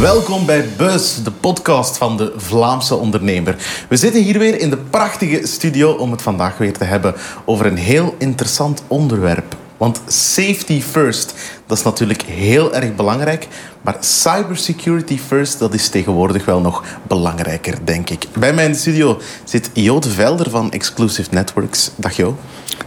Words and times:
Welkom 0.00 0.46
bij 0.46 0.68
Buzz, 0.76 1.22
de 1.22 1.30
podcast 1.30 1.96
van 1.96 2.16
de 2.16 2.32
Vlaamse 2.36 2.94
ondernemer. 2.94 3.56
We 3.88 3.96
zitten 3.96 4.22
hier 4.22 4.38
weer 4.38 4.60
in 4.60 4.70
de 4.70 4.76
prachtige 4.76 5.46
studio 5.46 5.92
om 5.92 6.10
het 6.10 6.22
vandaag 6.22 6.58
weer 6.58 6.72
te 6.72 6.84
hebben 6.84 7.14
over 7.44 7.66
een 7.66 7.76
heel 7.76 8.14
interessant 8.18 8.82
onderwerp. 8.86 9.56
Want 9.78 10.00
safety 10.06 10.80
first, 10.80 11.34
dat 11.66 11.78
is 11.78 11.84
natuurlijk 11.84 12.22
heel 12.22 12.74
erg 12.74 12.94
belangrijk. 12.94 13.48
Maar 13.82 13.96
cybersecurity 14.00 15.18
first, 15.18 15.58
dat 15.58 15.74
is 15.74 15.88
tegenwoordig 15.88 16.44
wel 16.44 16.60
nog 16.60 16.84
belangrijker, 17.06 17.78
denk 17.84 18.10
ik. 18.10 18.26
Bij 18.38 18.52
mij 18.52 18.64
in 18.64 18.72
de 18.72 18.78
studio 18.78 19.20
zit 19.44 19.70
Jo 19.72 19.98
de 19.98 20.10
Velder 20.10 20.50
van 20.50 20.70
Exclusive 20.70 21.28
Networks. 21.32 21.90
Dag 21.96 22.16
Jo. 22.16 22.36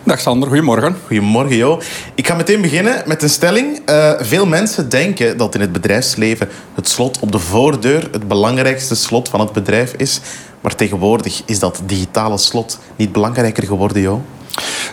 Dag 0.03 0.19
Sander, 0.19 0.47
goedemorgen. 0.47 0.95
Goedemorgen 1.05 1.55
Jo. 1.55 1.81
Ik 2.15 2.27
ga 2.27 2.35
meteen 2.35 2.61
beginnen 2.61 3.03
met 3.05 3.23
een 3.23 3.29
stelling. 3.29 3.89
Uh, 3.89 4.11
veel 4.19 4.45
mensen 4.45 4.89
denken 4.89 5.37
dat 5.37 5.55
in 5.55 5.61
het 5.61 5.71
bedrijfsleven 5.71 6.49
het 6.75 6.89
slot 6.89 7.19
op 7.19 7.31
de 7.31 7.39
voordeur 7.39 8.07
het 8.11 8.27
belangrijkste 8.27 8.95
slot 8.95 9.29
van 9.29 9.39
het 9.39 9.51
bedrijf 9.51 9.93
is. 9.93 10.19
Maar 10.61 10.75
tegenwoordig 10.75 11.41
is 11.45 11.59
dat 11.59 11.81
digitale 11.85 12.37
slot 12.37 12.79
niet 12.95 13.11
belangrijker 13.11 13.63
geworden, 13.63 14.01
Jo? 14.01 14.21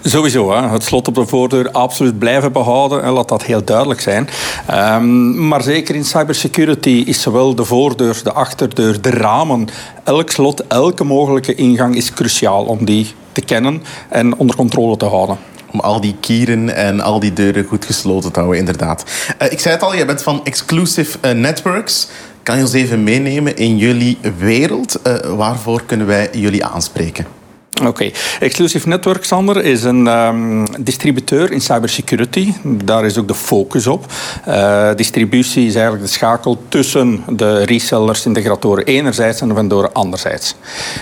Sowieso, 0.02 0.52
hè. 0.52 0.68
het 0.68 0.84
slot 0.84 1.08
op 1.08 1.14
de 1.14 1.26
voordeur 1.26 1.70
absoluut 1.70 2.18
blijven 2.18 2.52
behouden. 2.52 3.02
En 3.02 3.10
laat 3.10 3.28
dat 3.28 3.42
heel 3.42 3.64
duidelijk 3.64 4.00
zijn. 4.00 4.28
Um, 4.70 5.48
maar 5.48 5.62
zeker 5.62 5.94
in 5.94 6.04
cybersecurity 6.04 7.02
is 7.06 7.22
zowel 7.22 7.54
de 7.54 7.64
voordeur, 7.64 8.20
de 8.22 8.32
achterdeur, 8.32 9.00
de 9.00 9.10
ramen, 9.10 9.68
elk 10.04 10.30
slot, 10.30 10.66
elke 10.66 11.04
mogelijke 11.04 11.54
ingang 11.54 11.96
is 11.96 12.12
cruciaal 12.12 12.64
om 12.64 12.84
die 12.84 13.14
te 13.32 13.40
kennen 13.40 13.82
en 14.08 14.36
onder 14.36 14.56
controle 14.56 14.96
te 14.96 15.04
houden 15.04 15.38
om 15.72 15.80
al 15.80 16.00
die 16.00 16.16
kieren 16.20 16.74
en 16.74 17.00
al 17.00 17.20
die 17.20 17.32
deuren 17.32 17.64
goed 17.64 17.84
gesloten 17.84 18.32
te 18.32 18.38
houden, 18.38 18.58
inderdaad. 18.58 19.04
Uh, 19.42 19.52
ik 19.52 19.60
zei 19.60 19.74
het 19.74 19.82
al, 19.82 19.94
je 19.94 20.04
bent 20.04 20.22
van 20.22 20.44
Exclusive 20.44 21.18
uh, 21.22 21.30
Networks. 21.30 22.08
Kan 22.42 22.56
je 22.56 22.62
ons 22.62 22.72
even 22.72 23.02
meenemen 23.02 23.56
in 23.56 23.76
jullie 23.76 24.18
wereld? 24.38 25.00
Uh, 25.06 25.14
waarvoor 25.36 25.82
kunnen 25.86 26.06
wij 26.06 26.28
jullie 26.32 26.64
aanspreken? 26.64 27.37
Oké. 27.86 28.10
Exclusive 28.40 28.88
Network, 28.88 29.24
Sander, 29.24 29.64
is 29.64 29.84
een 29.84 30.06
um, 30.06 30.66
distributeur 30.78 31.52
in 31.52 31.60
cybersecurity. 31.60 32.52
Daar 32.62 33.04
is 33.04 33.18
ook 33.18 33.28
de 33.28 33.34
focus 33.34 33.86
op. 33.86 34.12
Uh, 34.48 34.90
distributie 34.94 35.66
is 35.66 35.74
eigenlijk 35.74 36.04
de 36.04 36.10
schakel 36.10 36.62
tussen 36.68 37.24
de 37.28 37.64
resellers, 37.64 38.26
integratoren 38.26 38.84
enerzijds 38.84 39.40
en 39.40 39.48
de 39.48 39.54
vendoren 39.54 39.92
anderzijds. 39.92 40.54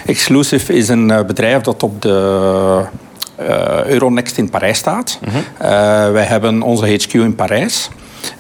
Exclusive 0.07 0.73
is 0.73 0.89
een 0.89 1.09
uh, 1.09 1.25
bedrijf 1.25 1.63
dat 1.63 1.83
op 1.83 2.03
de 2.03 2.81
uh, 3.41 3.85
Euronext 3.85 4.39
in 4.39 4.51
Parijs 4.51 4.79
staat. 4.79 5.19
-huh. 5.21 6.13
wij 6.13 6.25
hebben 6.25 6.63
onze 6.63 6.87
HQ 6.87 7.13
in 7.13 7.35
Parijs. 7.35 7.89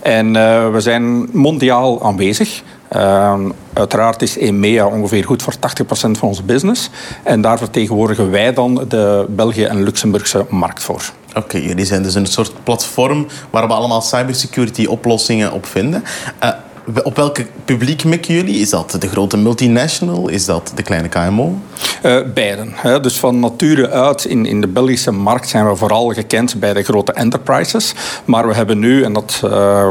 En 0.03 0.33
we 0.73 0.81
zijn 0.81 1.29
mondiaal 1.33 2.03
aanwezig. 2.03 2.63
Uh, 2.93 3.35
uiteraard 3.73 4.23
is 4.23 4.37
EMEA 4.37 4.87
ongeveer 4.87 5.25
goed 5.25 5.43
voor 5.43 5.55
80% 5.55 5.59
van 5.91 6.29
onze 6.29 6.43
business. 6.43 6.91
En 7.23 7.41
daar 7.41 7.59
vertegenwoordigen 7.59 8.31
wij 8.31 8.53
dan 8.53 8.85
de 8.89 9.27
België 9.29 9.65
en 9.65 9.83
Luxemburgse 9.83 10.47
markt 10.49 10.83
voor. 10.83 11.03
Oké, 11.35 11.59
jullie 11.59 11.85
zijn 11.85 12.03
dus 12.03 12.15
een 12.15 12.27
soort 12.27 12.53
platform 12.63 13.27
waar 13.51 13.67
we 13.67 13.73
allemaal 13.73 14.01
cybersecurity 14.01 14.87
oplossingen 14.87 15.53
op 15.53 15.67
vinden. 15.67 16.05
Uh, 16.45 16.51
op 17.03 17.17
welk 17.17 17.39
publiek 17.65 18.05
mikken 18.05 18.35
jullie? 18.35 18.61
Is 18.61 18.71
dat 18.71 18.97
de 19.01 19.09
grote 19.09 19.37
multinational? 19.37 20.29
Is 20.29 20.45
dat 20.45 20.73
de 20.75 20.83
kleine 20.83 21.09
KMO? 21.09 21.59
Uh, 22.03 22.19
beiden. 22.35 22.73
Hè. 22.75 23.01
Dus 23.01 23.17
van 23.19 23.41
nature 23.41 23.91
uit 23.91 24.25
in, 24.25 24.47
in 24.47 24.61
de 24.61 24.67
Belgische 24.67 25.11
markt 25.11 25.49
zijn 25.49 25.69
we 25.69 25.77
vooral 25.77 26.09
gekend 26.09 26.61
bij 26.61 26.73
de 26.73 26.83
grote 26.83 27.13
enterprises. 27.13 27.95
Maar 28.25 28.49
we 28.49 28.55
hebben 28.55 28.79
nu, 28.79 29.03
en 29.03 29.13
dat 29.13 29.41
uh, 29.45 29.89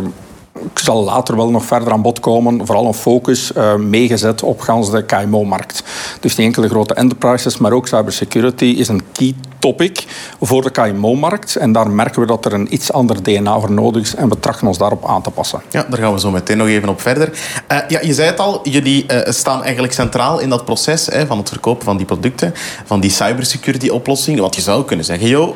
ik 0.72 0.80
zal 0.80 1.04
later 1.04 1.36
wel 1.36 1.50
nog 1.50 1.66
verder 1.66 1.92
aan 1.92 2.02
bod 2.02 2.20
komen, 2.20 2.66
vooral 2.66 2.86
een 2.86 2.94
focus 2.94 3.52
uh, 3.58 3.76
meegezet 3.76 4.44
op 4.44 4.60
gans 4.60 4.92
de 4.92 5.04
KMO-markt. 5.04 5.84
Dus 6.20 6.36
niet 6.36 6.46
enkele 6.46 6.70
grote 6.70 6.94
enterprises, 6.94 7.58
maar 7.58 7.72
ook 7.72 7.88
cybersecurity 7.88 8.66
is 8.66 8.88
een 8.88 9.02
key 9.12 9.36
topic 9.60 10.06
voor 10.42 10.62
de 10.62 10.70
KMO-markt. 10.70 11.56
En 11.56 11.72
daar 11.72 11.90
merken 11.90 12.22
we 12.22 12.28
dat 12.28 12.46
er 12.46 12.54
een 12.54 12.74
iets 12.74 12.92
ander 12.92 13.24
DNA 13.24 13.60
voor 13.60 13.72
nodig 13.72 14.02
is 14.02 14.16
en 14.16 14.30
we 14.30 14.40
trachten 14.40 14.68
ons 14.68 14.78
daarop 14.78 15.06
aan 15.08 15.22
te 15.22 15.32
passen. 15.32 15.62
Ja, 15.70 15.86
daar 15.90 16.00
gaan 16.00 16.14
we 16.14 16.20
zo 16.20 16.32
meteen 16.32 16.58
nog 16.58 16.68
even 16.68 16.90
op 16.90 17.02
verder. 17.02 17.32
Uh, 17.72 17.78
ja, 17.88 18.00
je 18.02 18.14
zei 18.14 18.30
het 18.30 18.40
al, 18.40 18.60
jullie 18.64 19.06
uh, 19.08 19.20
staan 19.26 19.64
eigenlijk 19.64 19.94
centraal 19.94 20.40
in 20.40 20.50
dat 20.50 20.66
proces 20.66 21.06
hè, 21.06 21.26
van 21.26 21.38
het 21.38 21.50
verkopen 21.50 21.86
van 21.86 21.98
die 21.98 22.06
producten, 22.06 22.54
van 22.86 23.00
die 23.00 23.12
cybersecurity-oplossingen. 23.12 24.42
Want 24.42 24.56
je 24.56 24.62
zou 24.62 24.86
kunnen 24.86 25.06
zeggen, 25.06 25.28
joh, 25.28 25.56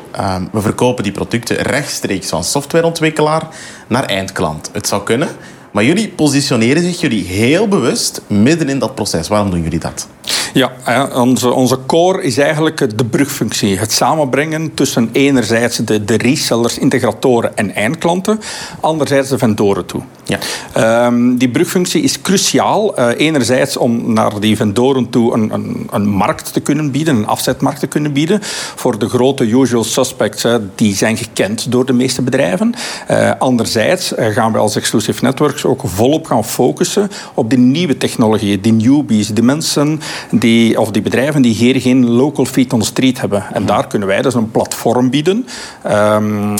we 0.52 0.60
verkopen 0.60 1.02
die 1.02 1.12
producten 1.12 1.56
rechtstreeks 1.56 2.28
van 2.28 2.44
softwareontwikkelaar 2.44 3.48
naar 3.86 4.04
eindklant. 4.04 4.70
Het 4.72 4.86
zou 4.86 4.99
kunnen. 5.02 5.28
Maar 5.72 5.84
jullie 5.84 6.08
positioneren 6.08 6.82
zich 6.82 7.00
jullie 7.00 7.24
heel 7.24 7.68
bewust 7.68 8.20
midden 8.26 8.68
in 8.68 8.78
dat 8.78 8.94
proces. 8.94 9.28
Waarom 9.28 9.50
doen 9.50 9.62
jullie 9.62 9.78
dat? 9.78 10.08
Ja, 10.52 10.72
onze, 11.14 11.52
onze 11.52 11.78
core 11.86 12.22
is 12.22 12.38
eigenlijk 12.38 12.98
de 12.98 13.04
brugfunctie. 13.04 13.78
Het 13.78 13.92
samenbrengen 13.92 14.74
tussen 14.74 15.08
enerzijds 15.12 15.76
de, 15.76 16.04
de 16.04 16.16
resellers, 16.16 16.78
integratoren 16.78 17.56
en 17.56 17.74
eindklanten, 17.74 18.40
anderzijds 18.80 19.28
de 19.28 19.38
vendoren 19.38 19.86
toe. 19.86 20.02
Ja. 20.24 21.06
Um, 21.06 21.38
die 21.38 21.48
brugfunctie 21.48 22.02
is 22.02 22.20
cruciaal. 22.20 22.98
Uh, 22.98 23.08
enerzijds 23.16 23.76
om 23.76 24.12
naar 24.12 24.40
die 24.40 24.56
vendoren 24.56 25.10
toe 25.10 25.34
een, 25.34 25.54
een, 25.54 25.88
een, 25.90 26.08
markt 26.08 26.52
te 26.52 26.60
kunnen 26.60 26.90
bieden, 26.90 27.16
een 27.16 27.26
afzetmarkt 27.26 27.80
te 27.80 27.86
kunnen 27.86 28.12
bieden. 28.12 28.38
Voor 28.76 28.98
de 28.98 29.08
grote 29.08 29.44
usual 29.44 29.84
suspects, 29.84 30.44
uh, 30.44 30.54
die 30.74 30.94
zijn 30.94 31.16
gekend 31.16 31.72
door 31.72 31.86
de 31.86 31.92
meeste 31.92 32.22
bedrijven. 32.22 32.74
Uh, 33.10 33.30
anderzijds 33.38 34.12
gaan 34.16 34.52
we 34.52 34.58
als 34.58 34.76
Exclusive 34.76 35.24
Networks 35.24 35.64
ook 35.64 35.82
volop 35.84 36.26
gaan 36.26 36.44
focussen 36.44 37.10
op 37.34 37.50
die 37.50 37.58
nieuwe 37.58 37.96
technologieën, 37.96 38.60
die 38.60 38.72
newbies, 38.72 39.28
die 39.28 39.44
mensen 39.44 40.00
die, 40.40 40.80
of 40.80 40.90
die 40.90 41.02
bedrijven 41.02 41.42
die 41.42 41.54
hier 41.54 41.80
geen 41.80 42.10
local 42.10 42.44
feet 42.44 42.72
on 42.72 42.80
the 42.80 42.86
street 42.86 43.20
hebben. 43.20 43.44
En 43.52 43.66
daar 43.66 43.86
kunnen 43.86 44.08
wij 44.08 44.22
dus 44.22 44.34
een 44.34 44.50
platform 44.50 45.10
bieden. 45.10 45.46
Um, 45.86 46.54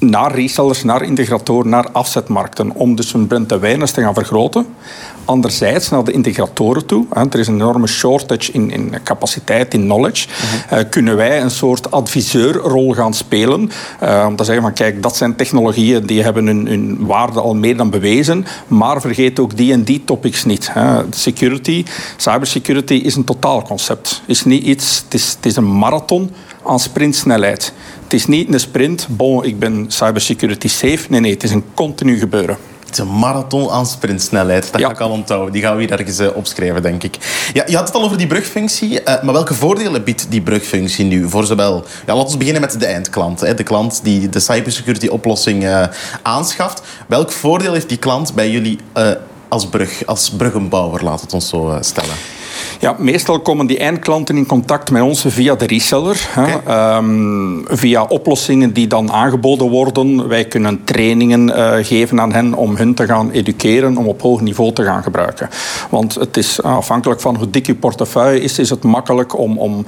naar 0.00 0.34
resellers, 0.34 0.84
naar 0.84 1.02
integratoren, 1.02 1.70
naar 1.70 1.90
afzetmarkten, 1.92 2.70
om 2.74 2.96
dus 2.96 3.12
hun 3.12 3.26
brand 3.26 3.52
awareness 3.52 3.92
te 3.92 4.00
gaan 4.00 4.14
vergroten. 4.14 4.66
Anderzijds 5.24 5.88
naar 5.88 6.04
de 6.04 6.12
integratoren 6.12 6.86
toe. 6.86 7.06
Er 7.30 7.38
is 7.38 7.46
een 7.46 7.54
enorme 7.54 7.86
shortage 7.86 8.52
in, 8.52 8.70
in 8.70 8.94
capaciteit, 9.04 9.74
in 9.74 9.80
knowledge. 9.80 10.28
Uh 10.28 10.34
-huh. 10.68 10.90
kunnen 10.90 11.16
wij 11.16 11.42
een 11.42 11.50
soort 11.50 11.90
adviseurrol 11.90 12.92
gaan 12.92 13.14
spelen. 13.14 13.70
Uh, 14.02 14.24
om 14.28 14.36
te 14.36 14.44
zeggen 14.44 14.62
van 14.62 14.72
kijk, 14.72 15.02
dat 15.02 15.16
zijn 15.16 15.36
technologieën 15.36 16.06
die 16.06 16.22
hebben 16.22 16.46
hun, 16.46 16.66
hun 16.66 17.06
waarde 17.06 17.40
al 17.40 17.54
meer 17.54 17.76
dan 17.76 17.90
bewezen. 17.90 18.46
Maar 18.66 19.00
vergeet 19.00 19.40
ook 19.40 19.56
die 19.56 19.72
en 19.72 19.82
die 19.82 20.04
topics 20.04 20.44
niet. 20.44 20.70
Hè. 20.72 21.02
Security, 21.10 21.84
cybersecurity 22.16 22.94
is 22.94 23.16
een 23.16 23.24
totaalconcept. 23.24 24.22
Is 24.26 24.44
niet 24.44 24.64
iets, 24.64 25.02
het 25.04 25.14
is, 25.14 25.32
het 25.36 25.46
is 25.46 25.56
een 25.56 25.78
marathon 25.78 26.30
aan 26.64 26.80
sprintsnelheid. 26.80 27.72
Het 28.02 28.12
is 28.12 28.26
niet 28.26 28.52
een 28.52 28.60
sprint, 28.60 29.06
bon, 29.10 29.44
ik 29.44 29.58
ben 29.58 29.84
cybersecurity 29.88 30.68
safe. 30.68 30.98
Nee, 31.08 31.20
nee, 31.20 31.32
het 31.32 31.42
is 31.42 31.50
een 31.50 31.64
continu 31.74 32.18
gebeuren. 32.18 32.56
Het 32.86 32.98
is 32.98 32.98
een 33.04 33.18
marathon 33.18 33.70
aan 33.70 33.86
sprintsnelheid. 33.86 34.72
Dat 34.72 34.80
ja. 34.80 34.86
ga 34.86 34.92
ik 34.92 35.00
al 35.00 35.10
onthouden. 35.10 35.52
Die 35.52 35.62
gaan 35.62 35.76
we 35.76 35.82
hier 35.82 35.92
ergens 35.92 36.20
uh, 36.20 36.36
opschrijven, 36.36 36.82
denk 36.82 37.02
ik. 37.02 37.16
Ja, 37.52 37.64
je 37.66 37.76
had 37.76 37.86
het 37.86 37.96
al 37.96 38.02
over 38.02 38.18
die 38.18 38.26
brugfunctie. 38.26 38.90
Uh, 38.90 39.22
maar 39.22 39.32
welke 39.32 39.54
voordelen 39.54 40.04
biedt 40.04 40.26
die 40.30 40.40
brugfunctie 40.40 41.04
nu 41.04 41.28
voor 41.28 41.44
zowel... 41.44 41.84
Ja, 42.06 42.16
laten 42.16 42.32
we 42.32 42.38
beginnen 42.38 42.62
met 42.62 42.80
de 42.80 42.86
eindklant. 42.86 43.40
Hè, 43.40 43.54
de 43.54 43.62
klant 43.62 44.00
die 44.02 44.28
de 44.28 44.40
cybersecurity 44.40 45.06
oplossing 45.06 45.64
uh, 45.64 45.84
aanschaft. 46.22 46.82
Welk 47.06 47.32
voordeel 47.32 47.72
heeft 47.72 47.88
die 47.88 47.98
klant 47.98 48.34
bij 48.34 48.50
jullie 48.50 48.78
als 49.48 49.68
brug, 49.68 50.06
als 50.06 50.30
bruggenbouwer? 50.30 51.04
Laat 51.04 51.20
het 51.20 51.32
ons 51.32 51.48
zo 51.48 51.78
stellen. 51.80 52.14
Ja, 52.78 52.96
meestal 52.98 53.40
komen 53.40 53.66
die 53.66 53.78
eindklanten 53.78 54.36
in 54.36 54.46
contact 54.46 54.90
met 54.90 55.02
ons 55.02 55.24
via 55.28 55.54
de 55.54 55.66
reseller. 55.66 56.28
Okay. 56.36 56.96
Um, 56.96 57.64
via 57.68 58.02
oplossingen 58.02 58.72
die 58.72 58.86
dan 58.86 59.12
aangeboden 59.12 59.68
worden. 59.68 60.28
Wij 60.28 60.44
kunnen 60.44 60.80
trainingen 60.84 61.48
uh, 61.48 61.72
geven 61.82 62.20
aan 62.20 62.32
hen 62.32 62.54
om 62.54 62.76
hun 62.76 62.94
te 62.94 63.06
gaan 63.06 63.30
educeren, 63.30 63.96
om 63.96 64.06
op 64.06 64.20
hoog 64.20 64.40
niveau 64.40 64.72
te 64.72 64.84
gaan 64.84 65.02
gebruiken. 65.02 65.48
Want 65.90 66.14
het 66.14 66.36
is 66.36 66.62
afhankelijk 66.62 67.20
van 67.20 67.36
hoe 67.36 67.50
dik 67.50 67.66
je 67.66 67.74
portefeuille 67.74 68.40
is, 68.40 68.58
is 68.58 68.70
het 68.70 68.82
makkelijk 68.82 69.38
om, 69.38 69.58
om 69.58 69.84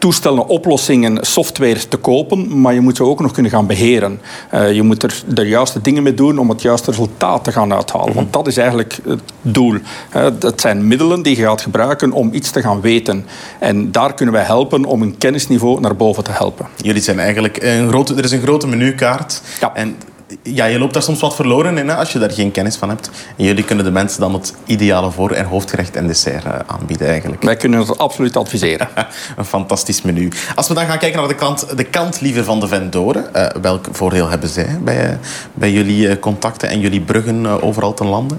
toestellen, 0.00 0.46
oplossingen, 0.46 1.26
software 1.26 1.88
te 1.88 1.96
kopen, 1.96 2.60
maar 2.60 2.74
je 2.74 2.80
moet 2.80 2.96
ze 2.96 3.04
ook 3.04 3.20
nog 3.20 3.32
kunnen 3.32 3.52
gaan 3.52 3.66
beheren. 3.66 4.20
Uh, 4.54 4.72
je 4.72 4.82
moet 4.82 5.02
er 5.02 5.22
de 5.26 5.48
juiste 5.48 5.80
dingen 5.80 6.02
mee 6.02 6.14
doen 6.14 6.38
om 6.38 6.48
het 6.48 6.62
juiste 6.62 6.90
resultaat 6.90 7.44
te 7.44 7.52
gaan 7.52 7.72
uithalen. 7.72 8.14
Want 8.14 8.32
dat 8.32 8.46
is 8.46 8.56
eigenlijk 8.56 8.98
het 9.04 9.20
doel. 9.42 9.74
Uh, 9.74 10.26
het 10.40 10.60
zijn 10.60 10.86
middelen 10.86 11.22
die 11.22 11.36
je 11.36 11.42
gaat 11.42 11.60
gebruiken 11.60 12.12
om 12.12 12.32
iets 12.32 12.50
te 12.50 12.60
gaan 12.60 12.80
weten. 12.80 13.26
En 13.58 13.92
daar 13.92 14.14
kunnen 14.14 14.34
wij 14.34 14.44
helpen 14.44 14.84
om 14.84 15.02
een 15.02 15.18
kennisniveau 15.18 15.80
naar 15.80 15.96
boven 15.96 16.24
te 16.24 16.32
helpen. 16.32 16.66
Jullie 16.76 17.02
zijn 17.02 17.18
eigenlijk 17.18 17.62
een 17.62 17.88
grote, 17.88 18.14
er 18.14 18.24
is 18.24 18.32
een 18.32 18.42
grote 18.42 18.66
menukaart. 18.66 19.42
Ja. 19.60 19.74
En 19.74 19.96
ja, 20.42 20.64
je 20.64 20.78
loopt 20.78 20.92
daar 20.92 21.02
soms 21.02 21.20
wat 21.20 21.34
verloren 21.34 21.78
in 21.78 21.88
hè, 21.88 21.94
als 21.94 22.12
je 22.12 22.18
daar 22.18 22.30
geen 22.30 22.50
kennis 22.50 22.76
van 22.76 22.88
hebt. 22.88 23.10
En 23.36 23.44
jullie 23.44 23.64
kunnen 23.64 23.84
de 23.84 23.90
mensen 23.90 24.20
dan 24.20 24.32
het 24.32 24.54
ideale 24.64 25.10
voor- 25.10 25.30
en 25.30 25.44
hoofdgerecht 25.44 25.96
en 25.96 26.06
dessert 26.06 26.44
uh, 26.44 26.52
aanbieden 26.66 27.08
eigenlijk. 27.08 27.42
Wij 27.42 27.56
kunnen 27.56 27.80
het 27.80 27.98
absoluut 27.98 28.36
adviseren. 28.36 28.88
een 29.36 29.44
fantastisch 29.44 30.02
menu. 30.02 30.28
Als 30.54 30.68
we 30.68 30.74
dan 30.74 30.86
gaan 30.86 30.98
kijken 30.98 31.18
naar 31.18 31.28
de 31.28 31.34
kant, 31.34 31.76
de 31.76 31.84
kant 31.84 32.20
liever 32.20 32.44
van 32.44 32.60
de 32.60 32.68
vendoren. 32.68 33.26
Uh, 33.36 33.46
welk 33.62 33.86
voordeel 33.92 34.28
hebben 34.28 34.48
zij 34.48 34.78
bij, 34.82 35.18
bij 35.54 35.70
jullie 35.70 36.18
contacten 36.18 36.68
en 36.68 36.80
jullie 36.80 37.00
bruggen 37.00 37.62
overal 37.62 37.94
ten 37.94 38.06
lande? 38.06 38.34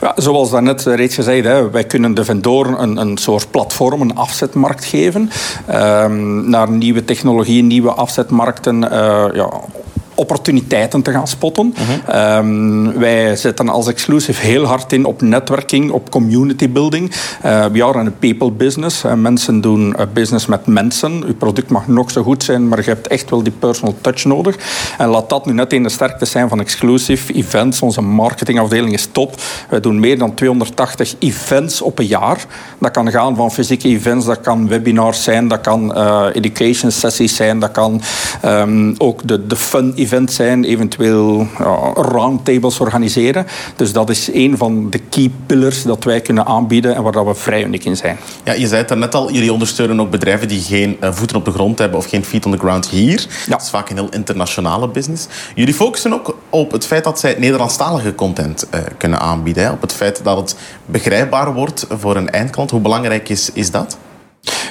Ja, 0.00 0.12
zoals 0.16 0.50
daarnet 0.50 0.82
reeds 0.82 1.14
gezegd, 1.14 1.44
hè, 1.44 1.70
wij 1.70 1.84
kunnen 1.84 2.14
de 2.14 2.24
vendoren 2.24 2.82
een, 2.82 2.96
een 2.96 3.18
soort 3.18 3.50
platform, 3.50 4.00
een 4.00 4.16
afzetmarkt 4.16 4.84
geven. 4.84 5.30
Um, 5.74 6.50
naar 6.50 6.70
nieuwe 6.70 7.04
technologieën, 7.04 7.66
nieuwe 7.66 7.90
afzetmarkten. 7.90 8.80
Ja, 9.34 9.50
opportuniteiten 10.16 11.02
te 11.02 11.12
gaan 11.12 11.28
spotten. 11.28 11.74
um, 12.14 12.98
wij 12.98 13.36
zetten 13.36 13.68
als 13.68 13.86
exclusive 13.86 14.46
heel 14.46 14.64
hard 14.64 14.92
in 14.92 15.04
op 15.04 15.22
netwerking, 15.22 15.90
op 15.90 16.10
community 16.10 16.70
building. 16.70 17.10
Uh, 17.44 17.64
we 17.64 17.84
are 17.84 17.98
een 17.98 18.18
people 18.18 18.50
business. 18.50 19.04
Uh, 19.04 19.12
mensen 19.12 19.60
doen 19.60 19.88
uh, 19.88 20.02
business 20.12 20.46
met 20.46 20.66
mensen. 20.66 21.22
Uw 21.26 21.34
product 21.34 21.70
mag 21.70 21.86
nog 21.86 22.10
zo 22.10 22.22
goed 22.22 22.42
zijn, 22.42 22.68
maar 22.68 22.78
je 22.78 22.90
hebt 22.90 23.06
echt 23.06 23.30
wel 23.30 23.42
die 23.42 23.52
personal 23.52 23.94
touch 24.00 24.24
nodig. 24.24 24.56
En 24.98 25.08
laat 25.08 25.28
dat 25.28 25.46
nu 25.46 25.52
net 25.52 25.72
in 25.72 25.82
de 25.82 25.88
sterkte 25.88 26.24
zijn 26.24 26.48
van 26.48 26.60
exclusive 26.60 27.32
events. 27.32 27.82
Onze 27.82 28.00
marketingafdeling 28.00 28.92
is 28.92 29.08
top. 29.12 29.34
We 29.68 29.80
doen 29.80 30.00
meer 30.00 30.18
dan 30.18 30.34
280 30.34 31.14
events 31.18 31.82
op 31.82 31.98
een 31.98 32.06
jaar. 32.06 32.44
Dat 32.78 32.90
kan 32.90 33.10
gaan 33.10 33.36
van 33.36 33.52
fysieke 33.52 33.88
events, 33.88 34.26
dat 34.26 34.40
kan 34.40 34.68
webinars 34.68 35.22
zijn, 35.22 35.48
dat 35.48 35.60
kan 35.60 35.94
education 36.32 36.90
sessies 36.90 37.36
zijn, 37.36 37.58
dat 37.58 37.70
kan 37.70 38.00
um, 38.44 38.94
ook 38.98 39.28
de, 39.28 39.46
de 39.46 39.56
fun 39.56 39.92
events 39.94 40.05
event 40.06 40.32
zijn, 40.32 40.64
eventueel 40.64 41.46
ja, 41.58 41.92
roundtables 41.94 42.80
organiseren. 42.80 43.46
Dus 43.76 43.92
dat 43.92 44.10
is 44.10 44.30
een 44.32 44.56
van 44.56 44.90
de 44.90 44.98
key 44.98 45.30
pillars 45.46 45.82
dat 45.82 46.04
wij 46.04 46.20
kunnen 46.20 46.46
aanbieden 46.46 46.94
en 46.94 47.02
waar 47.02 47.12
dat 47.12 47.26
we 47.26 47.34
vrij 47.34 47.64
uniek 47.64 47.84
in 47.84 47.96
zijn. 47.96 48.16
Ja, 48.44 48.52
je 48.52 48.66
zei 48.66 48.84
het 48.86 48.98
net 48.98 49.14
al, 49.14 49.32
jullie 49.32 49.52
ondersteunen 49.52 50.00
ook 50.00 50.10
bedrijven 50.10 50.48
die 50.48 50.60
geen 50.60 50.96
uh, 51.00 51.12
voeten 51.12 51.36
op 51.36 51.44
de 51.44 51.50
grond 51.50 51.78
hebben 51.78 51.98
of 51.98 52.08
geen 52.08 52.24
feet 52.24 52.46
on 52.46 52.52
the 52.52 52.58
ground 52.58 52.88
hier. 52.88 53.26
Ja. 53.46 53.50
Dat 53.50 53.62
is 53.62 53.70
vaak 53.70 53.90
een 53.90 53.96
heel 53.96 54.08
internationale 54.10 54.88
business. 54.88 55.26
Jullie 55.54 55.74
focussen 55.74 56.12
ook 56.12 56.36
op 56.50 56.72
het 56.72 56.86
feit 56.86 57.04
dat 57.04 57.20
zij 57.20 57.34
Nederlandstalige 57.38 58.14
content 58.14 58.66
uh, 58.74 58.80
kunnen 58.98 59.20
aanbieden. 59.20 59.64
Hè? 59.64 59.70
Op 59.70 59.80
het 59.80 59.92
feit 59.92 60.20
dat 60.24 60.36
het 60.36 60.56
begrijpbaar 60.86 61.54
wordt 61.54 61.86
voor 61.88 62.16
een 62.16 62.30
eindklant. 62.30 62.70
Hoe 62.70 62.80
belangrijk 62.80 63.28
is, 63.28 63.50
is 63.52 63.70
dat? 63.70 63.98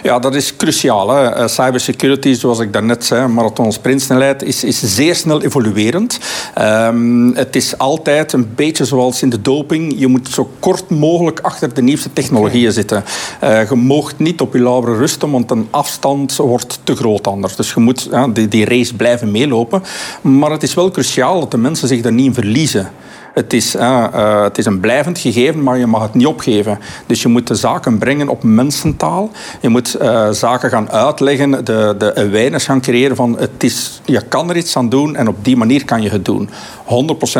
Ja, 0.04 0.19
dat 0.19 0.36
is 0.36 0.56
cruciaal. 0.56 1.10
Hè. 1.10 1.30
Eh, 1.30 1.48
cybersecurity, 1.48 2.33
zoals 2.33 2.60
ik 2.60 2.74
daarnet 2.74 3.06
zei, 3.06 3.27
marathon 3.27 3.72
sprintsnelheid, 3.72 4.44
is, 4.44 4.63
is 4.63 4.95
zeer 4.95 5.16
snel 5.16 5.42
evoluerend. 5.42 6.19
Um, 6.62 7.36
het 7.36 7.56
is 7.56 7.77
altijd 7.77 8.33
een 8.33 8.51
beetje 8.56 8.86
zoals 8.86 9.22
in 9.22 9.30
de 9.30 9.42
doping. 9.42 9.94
Je 9.98 10.07
moet 10.07 10.30
zo 10.30 10.50
kort 10.60 10.89
mogelijk 10.89 11.39
achter 11.39 11.74
de 11.74 11.81
nieuwste 11.81 12.13
technologieën 12.13 12.72
zitten. 12.72 13.04
Uh, 13.44 13.69
je 13.69 13.75
moogt 13.75 14.19
niet 14.19 14.42
op 14.42 14.54
je 14.54 14.60
lauweren 14.60 14.98
rusten, 14.98 15.31
want 15.31 15.51
een 15.51 15.68
afstand 15.69 16.36
wordt 16.36 16.80
te 16.83 16.95
groot 16.95 17.28
anders. 17.28 17.56
Dus 17.56 17.74
je 17.74 17.80
moet 17.80 18.10
die, 18.33 18.48
die 18.48 18.66
race 18.66 18.95
blijven 18.95 19.31
meelopen. 19.31 19.83
Maar 20.21 20.51
het 20.51 20.63
is 20.63 20.74
wel 20.74 20.92
cruciaal 20.92 21.39
dat 21.39 21.51
de 21.51 21.57
mensen 21.57 21.88
zich 21.88 22.01
daar 22.01 22.13
niet 22.13 22.25
in 22.25 22.33
verliezen. 22.33 22.92
Het 23.36 23.54
is, 23.54 23.76
uh, 23.76 23.82
uh, 24.16 24.44
het 24.44 24.58
is 24.58 24.66
een 24.66 24.80
blijvend 24.80 25.20
gegeven, 25.20 25.64
maar 25.64 25.78
je 25.78 25.86
mag 25.86 26.02
het 26.02 26.14
niet 26.14 26.26
opgeven. 26.26 26.80
Dus 27.06 27.22
je 27.22 27.28
moet 27.28 27.48
de 27.48 27.56
zaken 27.56 27.98
brengen 27.98 28.30
op 28.30 28.44
mensentaal. 28.44 29.32
Je 29.62 29.70
moet 29.70 29.98
uh, 30.02 30.30
zaken 30.32 30.70
gaan 30.70 30.92
uitleggen, 30.92 31.66
de, 31.66 31.96
de 31.98 32.16
awareness 32.16 32.66
gaan 32.66 32.82
creëren 32.82 33.16
van 33.16 33.38
het 33.40 33.64
is, 33.64 34.02
je 34.06 34.22
kan 34.22 34.50
er 34.50 34.58
iets 34.58 34.78
aan 34.78 34.90
doen 34.90 35.16
en 35.16 35.28
op 35.28 35.36
die 35.42 35.58
manier 35.58 35.86
kan 35.86 36.02
je 36.02 36.10
het 36.10 36.26
doen. 36.26 36.50
100% 36.50 36.90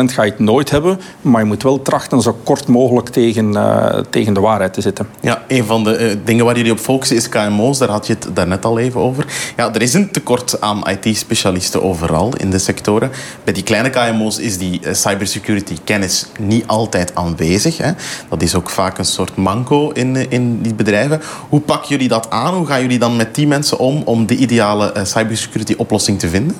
ga 0.04 0.22
je 0.22 0.30
het 0.30 0.38
nooit 0.38 0.70
hebben, 0.70 1.00
maar 1.20 1.40
je 1.40 1.46
moet 1.46 1.62
wel 1.62 1.82
trachten 1.82 2.22
zo 2.22 2.36
kort 2.42 2.66
mogelijk 2.66 3.08
tegen, 3.08 3.56
tegen 4.10 4.34
de 4.34 4.40
waarheid 4.40 4.72
te 4.72 4.80
zitten. 4.80 5.08
Ja, 5.20 5.42
een 5.48 5.64
van 5.64 5.84
de 5.84 6.18
dingen 6.24 6.44
waar 6.44 6.56
jullie 6.56 6.72
op 6.72 6.78
focussen 6.78 7.16
is 7.16 7.28
KMO's, 7.28 7.78
daar 7.78 7.88
had 7.88 8.06
je 8.06 8.12
het 8.12 8.28
daarnet 8.34 8.64
al 8.64 8.78
even 8.78 9.00
over. 9.00 9.26
Ja, 9.56 9.74
er 9.74 9.82
is 9.82 9.94
een 9.94 10.10
tekort 10.10 10.60
aan 10.60 10.82
IT-specialisten 10.88 11.82
overal 11.82 12.32
in 12.36 12.50
de 12.50 12.58
sectoren. 12.58 13.10
Bij 13.44 13.52
die 13.52 13.62
kleine 13.62 13.90
KMO's 13.90 14.38
is 14.38 14.58
die 14.58 14.80
cybersecurity 14.92 15.76
kennis 15.86 16.26
niet 16.40 16.66
altijd 16.66 17.14
aanwezig. 17.14 17.78
Hè. 17.78 17.90
Dat 18.28 18.42
is 18.42 18.54
ook 18.54 18.70
vaak 18.70 18.98
een 18.98 19.04
soort 19.04 19.36
manco 19.36 19.90
in, 19.90 20.30
in 20.30 20.62
die 20.62 20.74
bedrijven. 20.74 21.20
Hoe 21.48 21.60
pakken 21.60 21.88
jullie 21.88 22.08
dat 22.08 22.30
aan? 22.30 22.54
Hoe 22.54 22.66
gaan 22.66 22.80
jullie 22.80 22.98
dan 22.98 23.16
met 23.16 23.34
die 23.34 23.46
mensen 23.46 23.78
om 23.78 24.02
om 24.04 24.26
de 24.26 24.36
ideale 24.36 24.92
uh, 24.96 25.04
cybersecurity 25.04 25.74
oplossing 25.76 26.18
te 26.18 26.28
vinden? 26.28 26.56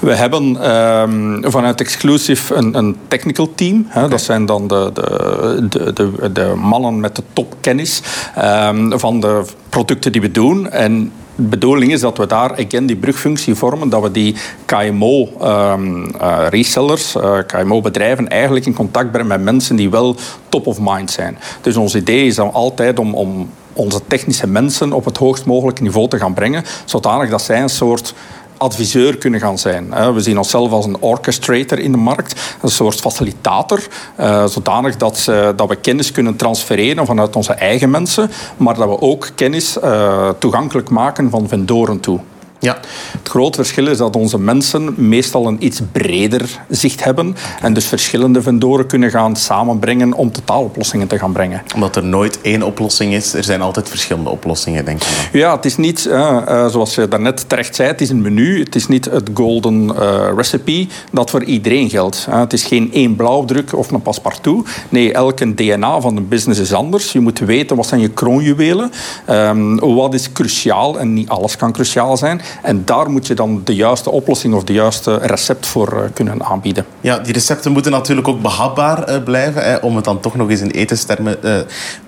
We 0.00 0.14
hebben 0.14 0.70
um, 0.70 1.44
vanuit 1.50 1.80
Exclusive 1.80 2.54
een, 2.54 2.74
een 2.74 2.96
technical 3.08 3.52
team. 3.54 3.86
Hè. 3.88 4.08
Dat 4.08 4.20
zijn 4.20 4.46
dan 4.46 4.68
de, 4.68 4.90
de, 4.94 5.68
de, 5.68 5.92
de, 5.92 6.32
de 6.32 6.52
mannen 6.56 7.00
met 7.00 7.16
de 7.16 7.22
topkennis 7.32 8.02
um, 8.38 8.98
van 8.98 9.20
de 9.20 9.44
producten 9.68 10.12
die 10.12 10.20
we 10.20 10.30
doen. 10.30 10.70
En 10.70 11.12
de 11.42 11.48
bedoeling 11.48 11.92
is 11.92 12.00
dat 12.00 12.18
we 12.18 12.26
daar 12.26 12.50
again 12.50 12.86
die 12.86 12.96
brugfunctie 12.96 13.54
vormen, 13.54 13.88
dat 13.88 14.02
we 14.02 14.10
die 14.10 14.34
KMO-resellers, 14.64 17.14
um, 17.14 17.22
uh, 17.22 17.28
uh, 17.28 17.38
KMO-bedrijven 17.46 18.28
eigenlijk 18.28 18.66
in 18.66 18.74
contact 18.74 19.10
brengen 19.10 19.28
met 19.28 19.42
mensen 19.42 19.76
die 19.76 19.90
wel 19.90 20.16
top 20.48 20.66
of 20.66 20.78
mind 20.80 21.10
zijn. 21.10 21.38
Dus 21.60 21.76
ons 21.76 21.94
idee 21.94 22.26
is 22.26 22.34
dan 22.34 22.52
altijd 22.52 22.98
om, 22.98 23.14
om 23.14 23.50
onze 23.72 24.00
technische 24.06 24.46
mensen 24.46 24.92
op 24.92 25.04
het 25.04 25.16
hoogst 25.16 25.44
mogelijke 25.44 25.82
niveau 25.82 26.08
te 26.08 26.18
gaan 26.18 26.34
brengen, 26.34 26.64
zodanig 26.84 27.30
dat 27.30 27.42
zij 27.42 27.62
een 27.62 27.68
soort 27.68 28.14
adviseur 28.62 29.16
kunnen 29.16 29.40
gaan 29.40 29.58
zijn. 29.58 30.14
We 30.14 30.20
zien 30.20 30.38
onszelf 30.38 30.72
als 30.72 30.84
een 30.84 31.00
orchestrator 31.00 31.78
in 31.78 31.92
de 31.92 31.98
markt, 31.98 32.56
een 32.62 32.68
soort 32.70 33.00
facilitator, 33.00 33.86
eh, 34.16 34.46
zodanig 34.46 34.96
dat, 34.96 35.24
dat 35.56 35.68
we 35.68 35.76
kennis 35.76 36.12
kunnen 36.12 36.36
transfereren 36.36 37.06
vanuit 37.06 37.36
onze 37.36 37.52
eigen 37.52 37.90
mensen, 37.90 38.30
maar 38.56 38.74
dat 38.74 38.88
we 38.88 39.00
ook 39.00 39.28
kennis 39.34 39.78
eh, 39.78 40.28
toegankelijk 40.38 40.90
maken 40.90 41.30
van 41.30 41.48
vendoren 41.48 42.00
toe. 42.00 42.20
Ja. 42.62 42.80
Het 43.18 43.28
grote 43.28 43.56
verschil 43.56 43.86
is 43.86 43.98
dat 43.98 44.16
onze 44.16 44.38
mensen 44.38 44.94
meestal 44.96 45.46
een 45.46 45.64
iets 45.64 45.80
breder 45.92 46.60
zicht 46.68 47.04
hebben 47.04 47.36
en 47.60 47.74
dus 47.74 47.84
verschillende 47.84 48.42
vendoren 48.42 48.86
kunnen 48.86 49.10
gaan 49.10 49.36
samenbrengen 49.36 50.12
om 50.12 50.32
totaaloplossingen 50.32 51.06
te 51.06 51.18
gaan 51.18 51.32
brengen. 51.32 51.62
Omdat 51.74 51.96
er 51.96 52.04
nooit 52.04 52.40
één 52.40 52.62
oplossing 52.62 53.14
is, 53.14 53.34
er 53.34 53.44
zijn 53.44 53.62
altijd 53.62 53.88
verschillende 53.88 54.30
oplossingen, 54.30 54.84
denk 54.84 55.02
ik. 55.02 55.28
Ja, 55.32 55.56
het 55.56 55.64
is 55.64 55.76
niet, 55.76 56.06
uh, 56.08 56.66
zoals 56.68 56.94
je 56.94 57.08
daarnet 57.08 57.48
terecht 57.48 57.74
zei, 57.74 57.88
het 57.88 58.00
is 58.00 58.10
een 58.10 58.22
menu. 58.22 58.58
Het 58.58 58.74
is 58.74 58.86
niet 58.86 59.04
het 59.04 59.30
golden 59.34 59.84
uh, 59.84 60.28
recipe 60.36 60.86
dat 61.12 61.30
voor 61.30 61.44
iedereen 61.44 61.90
geldt. 61.90 62.26
het 62.30 62.52
is 62.52 62.64
geen 62.64 62.92
één 62.92 63.16
blauwdruk 63.16 63.76
of 63.76 63.90
een 63.90 64.02
paspartout. 64.02 64.68
Nee, 64.88 65.12
elke 65.12 65.54
DNA 65.54 66.00
van 66.00 66.16
een 66.16 66.28
business 66.28 66.60
is 66.60 66.72
anders. 66.72 67.12
Je 67.12 67.20
moet 67.20 67.38
weten 67.38 67.76
wat 67.76 67.86
zijn 67.86 68.00
je 68.00 68.08
kroonjuwelen, 68.08 68.92
um, 69.30 69.78
wat 69.78 70.14
is 70.14 70.32
cruciaal 70.32 70.98
en 70.98 71.14
niet 71.14 71.28
alles 71.28 71.56
kan 71.56 71.72
cruciaal 71.72 72.16
zijn. 72.16 72.40
En 72.62 72.84
daar 72.84 73.10
moet 73.10 73.26
je 73.26 73.34
dan 73.34 73.60
de 73.64 73.74
juiste 73.74 74.10
oplossing 74.10 74.54
of 74.54 74.64
de 74.64 74.72
juiste 74.72 75.16
recept 75.16 75.66
voor 75.66 75.92
uh, 75.92 76.00
kunnen 76.14 76.44
aanbieden. 76.44 76.84
Ja, 77.00 77.18
die 77.18 77.32
recepten 77.32 77.72
moeten 77.72 77.92
natuurlijk 77.92 78.28
ook 78.28 78.42
behapbaar 78.42 79.10
uh, 79.10 79.22
blijven, 79.22 79.62
hè, 79.62 79.76
om 79.76 79.96
het 79.96 80.04
dan 80.04 80.20
toch 80.20 80.36
nog 80.36 80.50
eens 80.50 80.60
in 80.60 80.70
etenstermen 80.70 81.36
uh, 81.42 81.56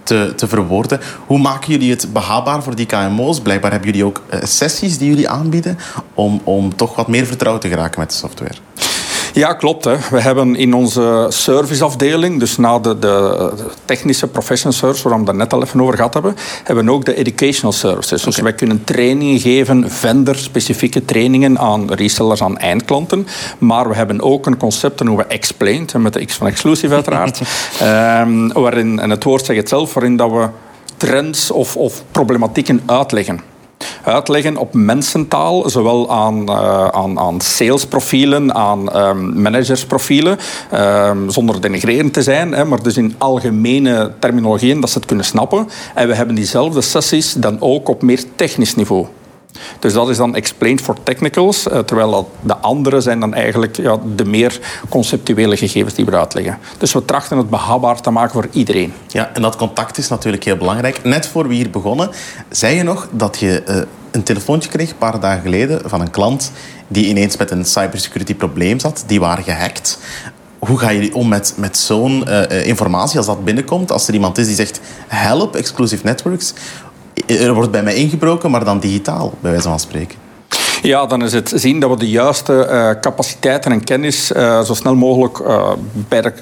te, 0.02 0.32
te 0.36 0.48
verwoorden. 0.48 1.00
Hoe 1.26 1.38
maken 1.38 1.72
jullie 1.72 1.90
het 1.90 2.12
behapbaar 2.12 2.62
voor 2.62 2.74
die 2.74 2.86
KMO's? 2.86 3.40
Blijkbaar 3.40 3.70
hebben 3.70 3.90
jullie 3.90 4.04
ook 4.04 4.22
sessies 4.42 4.98
die 4.98 5.08
jullie 5.08 5.28
aanbieden 5.28 5.78
om, 6.14 6.40
om 6.44 6.76
toch 6.76 6.96
wat 6.96 7.08
meer 7.08 7.26
vertrouwd 7.26 7.60
te 7.60 7.68
geraken 7.68 8.00
met 8.00 8.10
de 8.10 8.16
software. 8.16 8.54
Ja, 9.34 9.52
klopt. 9.52 9.84
Hè. 9.84 9.96
We 10.10 10.20
hebben 10.20 10.56
in 10.56 10.74
onze 10.74 11.26
serviceafdeling, 11.28 12.40
dus 12.40 12.56
na 12.56 12.78
de, 12.78 12.98
de 12.98 13.50
technische 13.84 14.26
professional 14.28 14.72
service, 14.72 15.08
waar 15.08 15.20
we 15.20 15.26
het 15.26 15.36
net 15.36 15.52
al 15.52 15.62
even 15.62 15.80
over 15.80 15.94
gehad 15.94 16.14
hebben, 16.14 16.36
hebben 16.64 16.84
we 16.84 16.90
ook 16.90 17.04
de 17.04 17.14
educational 17.14 17.72
services. 17.72 18.22
Dus 18.22 18.38
wij 18.38 18.52
kunnen 18.52 18.84
trainingen 18.84 19.40
geven, 19.40 19.90
vendor-specifieke 19.90 21.04
trainingen 21.04 21.58
aan 21.58 21.92
resellers, 21.92 22.42
aan 22.42 22.58
eindklanten. 22.58 23.26
Maar 23.58 23.88
we 23.88 23.94
hebben 23.94 24.20
ook 24.20 24.46
een 24.46 24.56
concept 24.56 24.98
dat 24.98 25.16
we 25.16 25.24
explained, 25.24 25.94
met 25.98 26.12
de 26.12 26.24
X 26.24 26.34
van 26.34 26.46
Exclusive 26.46 26.94
uiteraard, 26.94 27.40
um, 28.22 28.52
waarin, 28.62 28.98
en 28.98 29.10
het 29.10 29.24
woord 29.24 29.44
zegt 29.44 29.58
het 29.58 29.68
zelf, 29.68 29.94
waarin 29.94 30.16
dat 30.16 30.30
we 30.30 30.48
trends 30.96 31.50
of, 31.50 31.76
of 31.76 32.02
problematieken 32.10 32.82
uitleggen 32.86 33.52
uitleggen 34.02 34.56
op 34.56 34.74
mensentaal, 34.74 35.70
zowel 35.70 36.10
aan, 36.10 36.40
uh, 36.50 36.88
aan, 36.88 37.18
aan 37.18 37.40
salesprofielen, 37.40 38.54
aan 38.54 38.96
um, 38.96 39.42
managersprofielen, 39.42 40.38
um, 40.74 41.30
zonder 41.30 41.60
denigrerend 41.60 42.12
te 42.12 42.22
zijn, 42.22 42.52
hè, 42.52 42.64
maar 42.64 42.82
dus 42.82 42.96
in 42.96 43.14
algemene 43.18 44.12
terminologieën 44.18 44.80
dat 44.80 44.90
ze 44.90 44.98
het 44.98 45.06
kunnen 45.06 45.24
snappen. 45.24 45.68
En 45.94 46.08
we 46.08 46.14
hebben 46.14 46.34
diezelfde 46.34 46.80
sessies 46.80 47.32
dan 47.32 47.56
ook 47.60 47.88
op 47.88 48.02
meer 48.02 48.24
technisch 48.36 48.74
niveau. 48.74 49.06
Dus 49.78 49.92
dat 49.92 50.08
is 50.08 50.16
dan 50.16 50.34
explained 50.34 50.80
for 50.80 50.96
technicals, 51.02 51.68
eh, 51.68 51.78
terwijl 51.78 52.30
de 52.40 52.56
andere 52.56 53.00
zijn 53.00 53.20
dan 53.20 53.34
eigenlijk 53.34 53.76
ja, 53.76 53.98
de 54.16 54.24
meer 54.24 54.60
conceptuele 54.88 55.56
gegevens 55.56 55.94
die 55.94 56.04
we 56.04 56.16
uitleggen. 56.16 56.58
Dus 56.78 56.92
we 56.92 57.04
trachten 57.04 57.38
het 57.38 57.50
behapbaar 57.50 58.00
te 58.00 58.10
maken 58.10 58.32
voor 58.32 58.48
iedereen. 58.50 58.92
Ja, 59.06 59.30
en 59.34 59.42
dat 59.42 59.56
contact 59.56 59.98
is 59.98 60.08
natuurlijk 60.08 60.44
heel 60.44 60.56
belangrijk. 60.56 61.04
Net 61.04 61.26
voor 61.26 61.48
we 61.48 61.54
hier 61.54 61.70
begonnen, 61.70 62.10
zei 62.48 62.76
je 62.76 62.82
nog 62.82 63.08
dat 63.10 63.38
je 63.38 63.62
uh, 63.68 63.76
een 64.10 64.22
telefoontje 64.22 64.70
kreeg 64.70 64.90
een 64.90 64.98
paar 64.98 65.20
dagen 65.20 65.42
geleden 65.42 65.90
van 65.90 66.00
een 66.00 66.10
klant 66.10 66.52
die 66.88 67.06
ineens 67.06 67.36
met 67.36 67.50
een 67.50 67.64
cybersecurity 67.64 68.34
probleem 68.34 68.78
zat. 68.78 69.04
Die 69.06 69.20
waren 69.20 69.44
gehackt 69.44 69.98
hoe 70.58 70.78
gaan 70.78 70.94
jullie 70.94 71.14
om 71.14 71.28
met, 71.28 71.54
met 71.56 71.76
zo'n 71.76 72.24
uh, 72.28 72.66
informatie 72.66 73.18
als 73.18 73.26
dat 73.26 73.44
binnenkomt? 73.44 73.92
Als 73.92 74.08
er 74.08 74.14
iemand 74.14 74.38
is 74.38 74.46
die 74.46 74.54
zegt, 74.54 74.80
help, 75.06 75.56
Exclusive 75.56 76.04
Networks 76.04 76.54
er 77.26 77.54
wordt 77.54 77.70
bij 77.70 77.82
mij 77.82 77.94
ingebroken, 77.94 78.50
maar 78.50 78.64
dan 78.64 78.78
digitaal, 78.78 79.32
bij 79.40 79.50
wijze 79.50 79.68
van 79.68 79.80
spreken. 79.80 80.18
Ja, 80.82 81.06
dan 81.06 81.22
is 81.22 81.32
het 81.32 81.52
zien 81.54 81.80
dat 81.80 81.90
we 81.90 81.96
de 81.96 82.10
juiste 82.10 82.68
uh, 82.70 83.00
capaciteiten 83.00 83.72
en 83.72 83.84
kennis 83.84 84.32
uh, 84.32 84.60
zo 84.60 84.74
snel 84.74 84.94
mogelijk 84.94 85.38
uh, 85.38 85.72
bij 86.08 86.32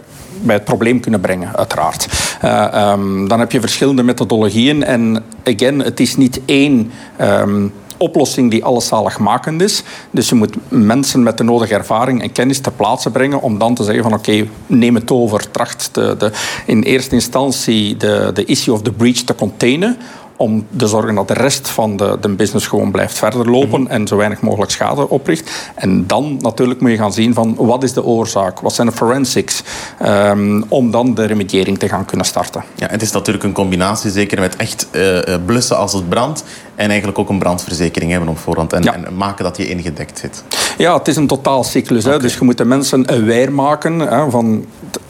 bij 0.43 0.55
het 0.55 0.65
probleem 0.65 1.01
kunnen 1.01 1.21
brengen, 1.21 1.57
uiteraard. 1.57 2.09
Um, 2.45 3.29
dan 3.29 3.41
heb 3.41 3.53
je 3.53 3.61
verschillende 3.61 4.03
methodologieën. 4.03 4.85
En 4.85 5.25
again, 5.45 5.79
het 5.79 6.01
is 6.01 6.17
niet 6.17 6.41
één 6.45 6.91
um, 7.21 7.73
oplossing 7.97 8.51
die 8.51 8.65
alleszaligmakend 8.65 9.62
is. 9.62 9.83
Dus 10.11 10.29
je 10.29 10.35
moet 10.35 10.57
mensen 10.69 11.23
met 11.23 11.39
de 11.39 11.45
nodige 11.45 11.75
ervaring 11.75 12.23
en 12.23 12.33
kennis 12.33 12.59
ter 12.59 12.73
plaatse 12.73 13.11
brengen 13.11 13.43
om 13.43 13.59
dan 13.59 13.75
te 13.75 13.85
zeggen 13.85 14.03
van 14.03 14.15
oké, 14.15 14.47
neem 14.67 14.95
het 14.95 15.11
over. 15.11 15.51
Tracht 15.51 15.89
de, 15.93 16.15
de, 16.19 16.31
in 16.67 16.83
eerste 16.83 17.15
instantie 17.15 17.97
de, 17.97 18.31
de 18.35 18.45
issue 18.45 18.75
of 18.75 18.83
the 18.83 18.93
breach 18.93 19.17
te 19.17 19.35
containen 19.35 19.97
om 20.43 20.67
te 20.77 20.87
zorgen 20.87 21.15
dat 21.15 21.29
de 21.29 21.35
rest 21.35 21.69
van 21.69 21.97
de, 21.97 22.17
de 22.21 22.29
business 22.29 22.67
gewoon 22.67 22.91
blijft 22.91 23.19
verder 23.19 23.51
lopen 23.51 23.81
mhm. 23.81 23.91
en 23.91 24.07
zo 24.07 24.17
weinig 24.17 24.41
mogelijk 24.41 24.71
schade 24.71 25.09
opricht. 25.09 25.71
En 25.75 26.07
dan 26.07 26.39
natuurlijk 26.41 26.81
moet 26.81 26.91
je 26.91 26.97
gaan 26.97 27.13
zien 27.13 27.35
van 27.35 27.55
wat 27.59 27.83
is 27.83 27.93
de 27.93 28.05
oorzaak, 28.05 28.61
wat 28.61 28.75
zijn 28.75 28.87
de 28.87 28.93
forensics, 28.93 29.63
um, 30.07 30.65
om 30.69 30.91
dan 30.91 31.15
de 31.15 31.25
remediering 31.25 31.79
te 31.79 31.89
gaan 31.89 32.05
kunnen 32.05 32.27
starten. 32.27 32.65
Ja, 32.75 32.87
het 32.91 33.03
is 33.03 33.13
natuurlijk 33.13 33.45
een 33.45 33.53
combinatie, 33.53 34.11
zeker 34.11 34.41
met 34.41 34.57
echt 34.57 34.87
uh, 34.93 35.19
blussen 35.47 35.77
als 35.77 35.93
het 35.93 36.09
brandt 36.09 36.45
en 36.75 36.89
eigenlijk 36.89 37.19
ook 37.19 37.29
een 37.29 37.39
brandverzekering 37.39 38.11
hebben 38.11 38.29
op 38.29 38.39
voorhand 38.39 38.73
en, 38.73 39.05
en 39.05 39.17
maken 39.17 39.45
dat 39.45 39.57
je 39.57 39.69
ingedekt 39.69 40.19
zit. 40.19 40.45
Ja, 40.79 40.99
het 40.99 41.09
is 41.09 41.17
een 41.17 41.27
totaalcyclus. 41.27 42.07
Okay. 42.07 42.19
Dus 42.19 42.35
je 42.35 42.45
moet 42.45 42.59
de 42.59 42.65
mensen 42.65 43.09
aware 43.09 43.51
maken 43.51 43.99
hè, 43.99 44.31
van 44.31 44.65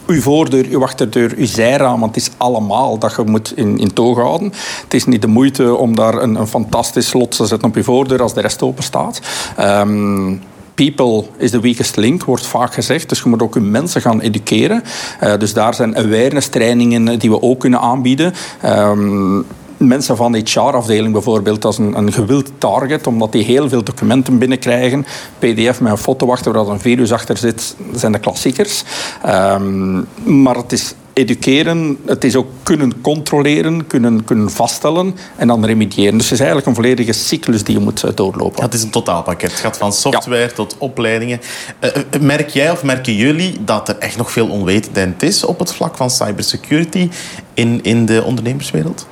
uw 0.07 0.21
voordeur, 0.21 0.65
uw 0.69 0.83
achterdeur, 0.83 1.33
uw 1.37 1.45
zijraam. 1.45 1.99
Want 1.99 2.15
het 2.15 2.23
is 2.23 2.31
allemaal 2.37 2.97
dat 2.97 3.15
je 3.15 3.23
moet 3.23 3.57
in, 3.57 3.77
in 3.77 3.93
toog 3.93 4.17
houden. 4.17 4.53
Het 4.83 4.93
is 4.93 5.05
niet 5.05 5.21
de 5.21 5.27
moeite 5.27 5.75
om 5.75 5.95
daar 5.95 6.21
een, 6.21 6.35
een 6.35 6.47
fantastisch 6.47 7.07
slot 7.07 7.31
te 7.31 7.45
zetten 7.45 7.67
op 7.67 7.75
je 7.75 7.83
voordeur 7.83 8.21
als 8.21 8.33
de 8.33 8.41
rest 8.41 8.61
open 8.61 8.83
staat. 8.83 9.21
Um, 9.59 10.41
people 10.75 11.23
is 11.37 11.51
the 11.51 11.59
weakest 11.59 11.95
link, 11.95 12.23
wordt 12.23 12.45
vaak 12.45 12.73
gezegd. 12.73 13.09
Dus 13.09 13.19
je 13.19 13.29
moet 13.29 13.41
ook 13.41 13.53
je 13.53 13.59
mensen 13.59 14.01
gaan 14.01 14.19
educeren. 14.19 14.83
Uh, 15.23 15.37
dus 15.37 15.53
daar 15.53 15.73
zijn 15.73 15.97
awareness 15.97 16.47
trainingen 16.47 17.19
die 17.19 17.29
we 17.29 17.41
ook 17.41 17.59
kunnen 17.59 17.79
aanbieden. 17.79 18.33
Um, 18.65 19.45
mensen 19.87 20.15
van 20.17 20.31
de 20.31 20.41
HR-afdeling 20.43 21.13
bijvoorbeeld, 21.13 21.61
dat 21.61 21.71
is 21.71 21.77
een, 21.77 21.97
een 21.97 22.11
gewild 22.11 22.51
target, 22.57 23.07
omdat 23.07 23.31
die 23.31 23.43
heel 23.43 23.69
veel 23.69 23.83
documenten 23.83 24.37
binnenkrijgen. 24.37 25.05
PDF 25.39 25.81
met 25.81 25.91
een 25.91 25.97
foto 25.97 26.31
achter 26.31 26.53
waar 26.53 26.67
een 26.67 26.79
virus 26.79 27.11
achter 27.11 27.37
zit, 27.37 27.75
zijn 27.95 28.11
de 28.11 28.19
klassiekers. 28.19 28.83
Um, 29.25 30.07
maar 30.23 30.55
het 30.55 30.71
is 30.71 30.93
educeren, 31.13 31.97
het 32.05 32.23
is 32.23 32.35
ook 32.35 32.47
kunnen 32.63 33.01
controleren, 33.01 33.87
kunnen, 33.87 34.23
kunnen 34.23 34.51
vaststellen 34.51 35.15
en 35.35 35.47
dan 35.47 35.65
remediëren. 35.65 36.13
Dus 36.13 36.23
het 36.23 36.33
is 36.33 36.39
eigenlijk 36.39 36.67
een 36.67 36.75
volledige 36.75 37.13
cyclus 37.13 37.63
die 37.63 37.77
je 37.77 37.83
moet 37.83 38.03
eh, 38.03 38.11
doorlopen. 38.15 38.57
Ja, 38.57 38.63
het 38.63 38.73
is 38.73 38.83
een 38.83 38.89
totaalpakket. 38.89 39.51
Het 39.51 39.59
gaat 39.59 39.77
van 39.77 39.93
software 39.93 40.53
tot 40.53 40.75
opleidingen. 40.77 41.41
Uh, 41.81 42.21
merk 42.21 42.49
jij 42.49 42.71
of 42.71 42.83
merken 42.83 43.15
jullie 43.15 43.63
dat 43.63 43.89
er 43.89 43.97
echt 43.97 44.17
nog 44.17 44.31
veel 44.31 44.47
onwetendheid 44.47 45.23
is 45.23 45.45
op 45.45 45.59
het 45.59 45.73
vlak 45.73 45.97
van 45.97 46.09
cybersecurity 46.09 47.09
in, 47.53 47.79
in 47.83 48.05
de 48.05 48.23
ondernemerswereld? 48.23 49.07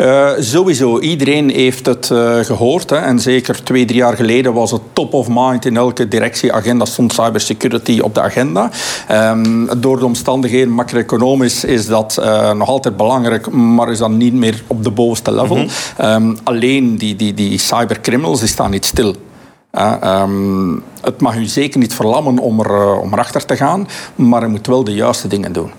Uh, 0.00 0.30
sowieso, 0.38 0.98
iedereen 0.98 1.50
heeft 1.50 1.86
het 1.86 2.10
uh, 2.12 2.38
gehoord. 2.38 2.90
Hè. 2.90 2.96
En 2.96 3.18
zeker 3.18 3.64
twee, 3.64 3.84
drie 3.84 3.98
jaar 3.98 4.16
geleden 4.16 4.52
was 4.52 4.70
het 4.70 4.80
top 4.92 5.12
of 5.12 5.26
mind 5.30 5.64
in 5.64 5.76
elke 5.76 6.08
directieagenda 6.08 6.84
stond 6.84 7.12
cybersecurity 7.12 8.00
op 8.00 8.14
de 8.14 8.20
agenda. 8.20 8.70
Um, 9.12 9.80
door 9.80 9.98
de 9.98 10.04
omstandigheden, 10.04 10.70
macro-economisch, 10.70 11.64
is 11.64 11.86
dat 11.86 12.18
uh, 12.20 12.52
nog 12.52 12.68
altijd 12.68 12.96
belangrijk, 12.96 13.50
maar 13.50 13.90
is 13.90 13.98
dan 13.98 14.16
niet 14.16 14.34
meer 14.34 14.62
op 14.66 14.84
de 14.84 14.90
bovenste 14.90 15.32
level. 15.32 15.56
Mm 15.56 15.68
-hmm. 15.96 16.06
um, 16.06 16.36
alleen 16.42 16.96
die, 16.96 17.16
die, 17.16 17.34
die 17.34 17.58
cybercriminals 17.58 18.40
die 18.40 18.48
staan 18.48 18.70
niet 18.70 18.84
stil. 18.84 19.14
Uh, 19.72 20.22
um, 20.22 20.82
het 21.00 21.20
mag 21.20 21.36
u 21.36 21.44
zeker 21.44 21.78
niet 21.78 21.94
verlammen 21.94 22.38
om, 22.38 22.60
er, 22.60 22.98
om 22.98 23.12
erachter 23.12 23.44
te 23.44 23.56
gaan, 23.56 23.88
maar 24.14 24.40
je 24.40 24.48
moet 24.48 24.66
wel 24.66 24.84
de 24.84 24.94
juiste 24.94 25.28
dingen 25.28 25.52
doen. 25.52 25.70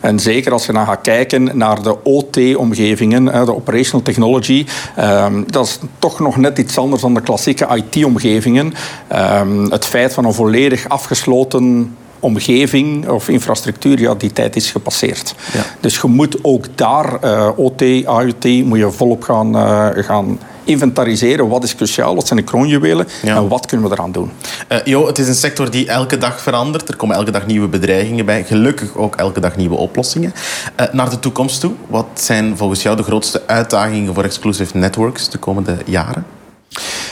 En 0.00 0.18
zeker 0.18 0.52
als 0.52 0.66
je 0.66 0.72
dan 0.72 0.86
gaat 0.86 1.00
kijken 1.00 1.50
naar 1.58 1.82
de 1.82 2.04
OT-omgevingen, 2.04 3.24
de 3.24 3.54
operational 3.54 4.02
technology, 4.02 4.66
ehm, 4.96 5.42
dat 5.46 5.66
is 5.66 5.78
toch 5.98 6.20
nog 6.20 6.36
net 6.36 6.58
iets 6.58 6.78
anders 6.78 7.02
dan 7.02 7.14
de 7.14 7.20
klassieke 7.20 7.66
IT-omgevingen. 7.74 8.74
Ehm, 9.08 9.70
het 9.70 9.86
feit 9.86 10.14
van 10.14 10.24
een 10.24 10.32
volledig 10.32 10.88
afgesloten 10.88 11.96
omgeving 12.20 13.08
of 13.08 13.28
infrastructuur, 13.28 14.00
ja, 14.00 14.14
die 14.14 14.32
tijd 14.32 14.56
is 14.56 14.70
gepasseerd. 14.70 15.34
Ja. 15.52 15.64
Dus 15.80 15.96
je 15.96 16.06
moet 16.06 16.38
ook 16.42 16.64
daar, 16.74 17.24
uh, 17.24 17.48
OT, 17.56 17.80
IoT, 17.80 18.44
moet 18.64 18.78
je 18.78 18.90
volop 18.90 19.22
gaan, 19.22 19.56
uh, 19.56 19.88
gaan 19.94 20.38
inventariseren. 20.64 21.48
Wat 21.48 21.64
is 21.64 21.74
cruciaal? 21.74 22.14
Wat 22.14 22.26
zijn 22.26 22.38
de 22.38 22.44
kroonjuwelen? 22.44 23.06
Ja. 23.22 23.36
En 23.36 23.48
wat 23.48 23.66
kunnen 23.66 23.88
we 23.88 23.94
eraan 23.94 24.12
doen? 24.12 24.30
Uh, 24.68 24.78
jo, 24.84 25.06
het 25.06 25.18
is 25.18 25.28
een 25.28 25.34
sector 25.34 25.70
die 25.70 25.86
elke 25.86 26.18
dag 26.18 26.40
verandert. 26.40 26.88
Er 26.88 26.96
komen 26.96 27.16
elke 27.16 27.30
dag 27.30 27.46
nieuwe 27.46 27.68
bedreigingen 27.68 28.24
bij. 28.24 28.44
Gelukkig 28.44 28.96
ook 28.96 29.16
elke 29.16 29.40
dag 29.40 29.56
nieuwe 29.56 29.76
oplossingen. 29.76 30.32
Naar 30.92 31.10
de 31.10 31.18
toekomst 31.18 31.60
toe, 31.60 31.72
wat 31.86 32.06
zijn 32.14 32.56
volgens 32.56 32.82
jou 32.82 32.96
de 32.96 33.02
grootste 33.02 33.42
uitdagingen 33.46 34.14
voor 34.14 34.24
Exclusive 34.24 34.76
Networks 34.76 35.30
de 35.30 35.38
komende 35.38 35.76
jaren? 35.86 36.39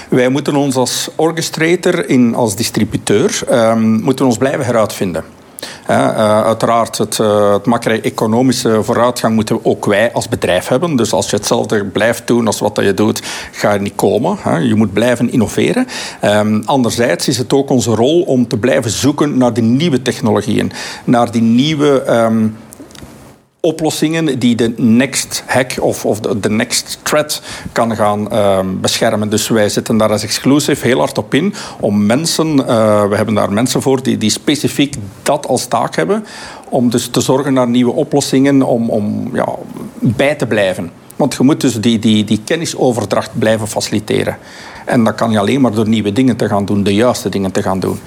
Wij 0.08 0.28
moeten 0.28 0.56
ons 0.56 0.74
als 0.74 1.08
orchestrator, 1.16 2.08
in, 2.08 2.34
als 2.34 2.56
distributeur, 2.56 3.40
um, 3.50 4.02
moeten 4.02 4.26
ons 4.26 4.36
blijven 4.36 4.64
heruitvinden. 4.64 5.24
Uh, 5.90 6.14
uiteraard, 6.44 6.98
het, 6.98 7.18
uh, 7.18 7.52
het 7.52 7.66
macro-economische 7.66 8.82
vooruitgang 8.82 9.34
moeten 9.34 9.64
ook 9.64 9.86
wij 9.86 10.12
als 10.12 10.28
bedrijf 10.28 10.68
hebben. 10.68 10.96
Dus 10.96 11.12
als 11.12 11.30
je 11.30 11.36
hetzelfde 11.36 11.84
blijft 11.84 12.26
doen 12.26 12.46
als 12.46 12.60
wat 12.60 12.78
je 12.82 12.94
doet, 12.94 13.22
ga 13.52 13.72
je 13.72 13.80
niet 13.80 13.94
komen. 13.96 14.38
Je 14.66 14.74
moet 14.74 14.92
blijven 14.92 15.32
innoveren. 15.32 15.86
Um, 16.24 16.62
anderzijds 16.64 17.28
is 17.28 17.38
het 17.38 17.52
ook 17.52 17.70
onze 17.70 17.90
rol 17.90 18.22
om 18.22 18.48
te 18.48 18.56
blijven 18.56 18.90
zoeken 18.90 19.38
naar 19.38 19.52
die 19.52 19.62
nieuwe 19.62 20.02
technologieën, 20.02 20.72
naar 21.04 21.30
die 21.30 21.42
nieuwe. 21.42 22.04
Um, 22.08 22.56
oplossingen 23.60 24.38
die 24.38 24.54
de 24.54 24.74
next 24.76 25.42
hack 25.46 25.74
of, 25.80 26.04
of 26.04 26.20
de, 26.20 26.50
next 26.50 26.98
threat 27.02 27.42
kan 27.72 27.96
gaan 27.96 28.28
uh, 28.32 28.58
beschermen. 28.80 29.30
Dus 29.30 29.48
wij 29.48 29.68
zitten 29.68 29.96
daar 29.96 30.10
als 30.10 30.22
exclusive 30.22 30.86
heel 30.86 30.98
hard 30.98 31.18
op 31.18 31.34
in 31.34 31.54
om 31.80 32.06
mensen, 32.06 32.56
uh, 32.56 33.08
we 33.08 33.16
hebben 33.16 33.34
daar 33.34 33.52
mensen 33.52 33.82
voor 33.82 34.02
die, 34.02 34.18
die 34.18 34.30
specifiek 34.30 34.94
dat 35.22 35.46
als 35.46 35.66
taak 35.66 35.96
hebben, 35.96 36.24
om 36.68 36.90
dus 36.90 37.06
te 37.06 37.20
zorgen 37.20 37.52
naar 37.52 37.68
nieuwe 37.68 37.92
oplossingen 37.92 38.62
om, 38.62 38.90
om 38.90 39.30
ja, 39.32 39.48
bij 39.98 40.34
te 40.34 40.46
blijven. 40.46 40.90
Want 41.16 41.34
je 41.34 41.42
moet 41.42 41.60
dus 41.60 41.80
die, 41.80 41.98
die, 41.98 42.24
die 42.24 42.40
kennisoverdracht 42.44 43.38
blijven 43.38 43.68
faciliteren. 43.68 44.38
En 44.84 45.04
dat 45.04 45.14
kan 45.14 45.30
je 45.30 45.38
alleen 45.38 45.60
maar 45.60 45.72
door 45.72 45.88
nieuwe 45.88 46.12
dingen 46.12 46.36
te 46.36 46.48
gaan 46.48 46.64
doen, 46.64 46.82
de 46.82 46.94
juiste 46.94 47.28
dingen 47.28 47.52
te 47.52 47.62
gaan 47.62 47.80
doen. 47.80 47.98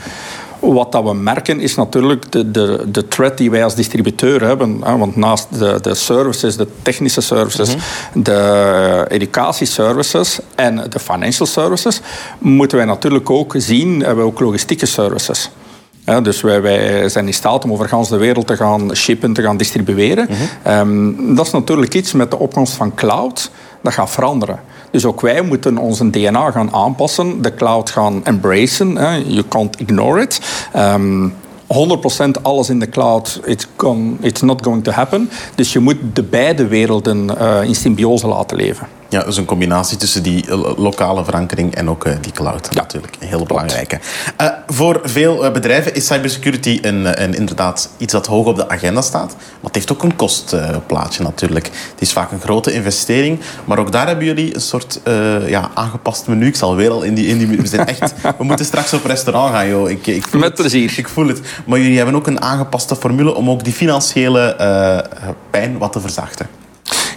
Wat 0.62 0.92
dat 0.92 1.04
we 1.04 1.14
merken 1.14 1.60
is 1.60 1.76
natuurlijk 1.76 2.32
de, 2.32 2.52
de, 2.52 2.86
de 2.88 3.08
threat 3.08 3.38
die 3.38 3.52
wij 3.52 3.64
als 3.64 3.76
distributeur 3.76 4.42
hebben. 4.42 4.82
Hè, 4.84 4.98
want 4.98 5.16
naast 5.16 5.60
de, 5.60 5.78
de 5.82 5.94
services, 5.94 6.56
de 6.56 6.68
technische 6.82 7.22
services, 7.22 7.76
mm 7.76 7.82
-hmm. 8.12 8.24
de 8.24 9.06
educatieservices 9.10 10.40
en 10.56 10.76
de 10.90 11.00
financial 11.00 11.48
services, 11.48 12.02
moeten 12.40 12.78
wij 12.78 12.86
natuurlijk 12.86 13.30
ook 13.30 13.54
zien, 13.58 14.00
hebben 14.00 14.24
we 14.24 14.32
ook 14.32 14.40
logistieke 14.40 14.86
services. 14.86 15.50
Ja, 16.06 16.22
dus 16.22 16.42
wij, 16.42 16.62
wij, 16.62 17.10
zijn 17.10 17.28
in 17.28 17.34
staat 17.34 17.64
om 17.64 17.72
over 17.72 17.88
gans 17.88 18.10
de 18.10 18.18
wereld 18.18 18.48
te 18.48 18.56
gaan 18.56 18.96
shippen, 18.96 19.34
te 19.34 19.42
gaan 19.42 19.58
distribueren. 19.58 20.28
Mm 20.30 20.36
-hmm. 20.64 21.18
um, 21.18 21.36
dat 21.36 21.46
is 21.46 21.52
natuurlijk 21.52 21.94
iets 21.94 22.12
met 22.12 22.32
de 22.32 22.40
opkomst 22.40 22.74
van 22.74 22.96
cloud 22.96 23.52
dat 23.82 23.94
gaat 23.94 24.10
veranderen. 24.10 24.60
Dus 24.92 25.06
ook 25.06 25.22
wij 25.22 25.42
moeten 25.42 25.78
onze 25.78 26.10
DNA 26.10 26.52
gaan 26.52 26.74
aanpassen, 26.74 27.42
de 27.42 27.54
cloud 27.54 27.90
gaan 27.90 28.26
embracen. 28.26 28.94
You 29.28 29.44
can't 29.48 29.80
ignore 29.80 30.22
it. 30.22 30.42
Um, 30.76 31.34
100% 31.72 32.42
alles 32.42 32.70
in 32.70 32.80
de 32.80 32.90
cloud, 32.90 33.42
it's, 33.46 33.68
it's 34.20 34.42
not 34.42 34.64
going 34.64 34.84
to 34.84 34.92
happen. 34.92 35.30
Dus 35.56 35.74
je 35.74 35.80
moet 35.80 35.98
de 36.14 36.24
beide 36.24 36.68
werelden 36.68 37.30
uh, 37.42 37.64
in 37.64 37.76
symbiose 37.76 38.28
laten 38.28 38.58
leven. 38.58 38.88
Ja, 39.12 39.24
dus 39.24 39.38
een 39.38 39.46
combinatie 39.46 39.98
tussen 39.98 40.24
die 40.24 40.46
eh, 40.48 40.78
lokale 40.78 41.24
verankering 41.24 41.76
en 41.76 41.90
ook 41.90 42.06
uh, 42.06 42.14
die 42.22 42.32
cloud. 42.32 42.68
Ja, 42.72 42.82
natuurlijk. 42.82 43.16
Een 43.20 43.28
heel 43.28 43.46
belangrijke. 43.46 44.00
Uh, 44.42 44.48
voor 44.68 45.00
veel 45.04 45.52
bedrijven 45.52 45.96
is 45.96 46.06
cybersecurity 46.06 46.80
een, 46.82 47.24
een, 47.24 47.34
inderdaad 47.34 47.90
iets 47.98 48.14
dat 48.14 48.28
hoog 48.28 48.46
op 48.46 48.56
de 48.56 48.70
agenda 48.70 49.02
staat. 49.02 49.36
Maar 49.36 49.64
het 49.64 49.76
heeft 49.76 49.92
ook 49.92 50.04
een 50.04 50.16
kostplaatje 50.16 51.24
natuurlijk. 51.24 51.66
Het 51.66 52.02
is 52.02 52.14
vaak 52.14 52.32
een 52.32 52.42
grote 52.42 52.74
investering. 52.74 53.40
Maar 53.66 53.80
ook 53.80 53.92
daar 53.92 54.08
hebben 54.08 54.26
jullie 54.26 54.56
een 54.56 54.62
soort 54.62 55.00
ja, 55.48 55.72
aangepast 55.74 56.28
menu. 56.28 56.48
Ik 56.48 56.56
zal 56.56 56.76
weer 56.76 56.92
al 56.92 57.02
in 57.02 57.14
die... 57.14 57.28
In 57.28 57.38
die 57.38 57.48
we, 57.48 57.68
zijn 57.68 57.88
echt, 57.88 58.14
we 58.38 58.44
moeten 58.44 58.66
straks 58.66 58.94
op 58.94 59.06
restaurant 59.06 59.54
gaan, 59.54 59.68
joh. 59.68 59.90
Ik, 59.90 60.08
ik 60.08 60.34
Met 60.34 60.54
plezier. 60.54 60.94
ik 60.98 61.10
voel 61.10 61.28
het. 61.28 61.42
Maar 61.66 61.80
jullie 61.80 61.98
hebben 61.98 62.16
ook 62.16 62.28
een 62.28 62.42
aangepaste 62.42 62.96
formule 62.96 63.36
om 63.36 63.50
ook 63.50 63.64
die 63.64 63.74
financiële 63.74 64.56
pijn 65.50 65.78
wat 65.78 65.92
te 65.92 66.00
verzachten. 66.00 66.61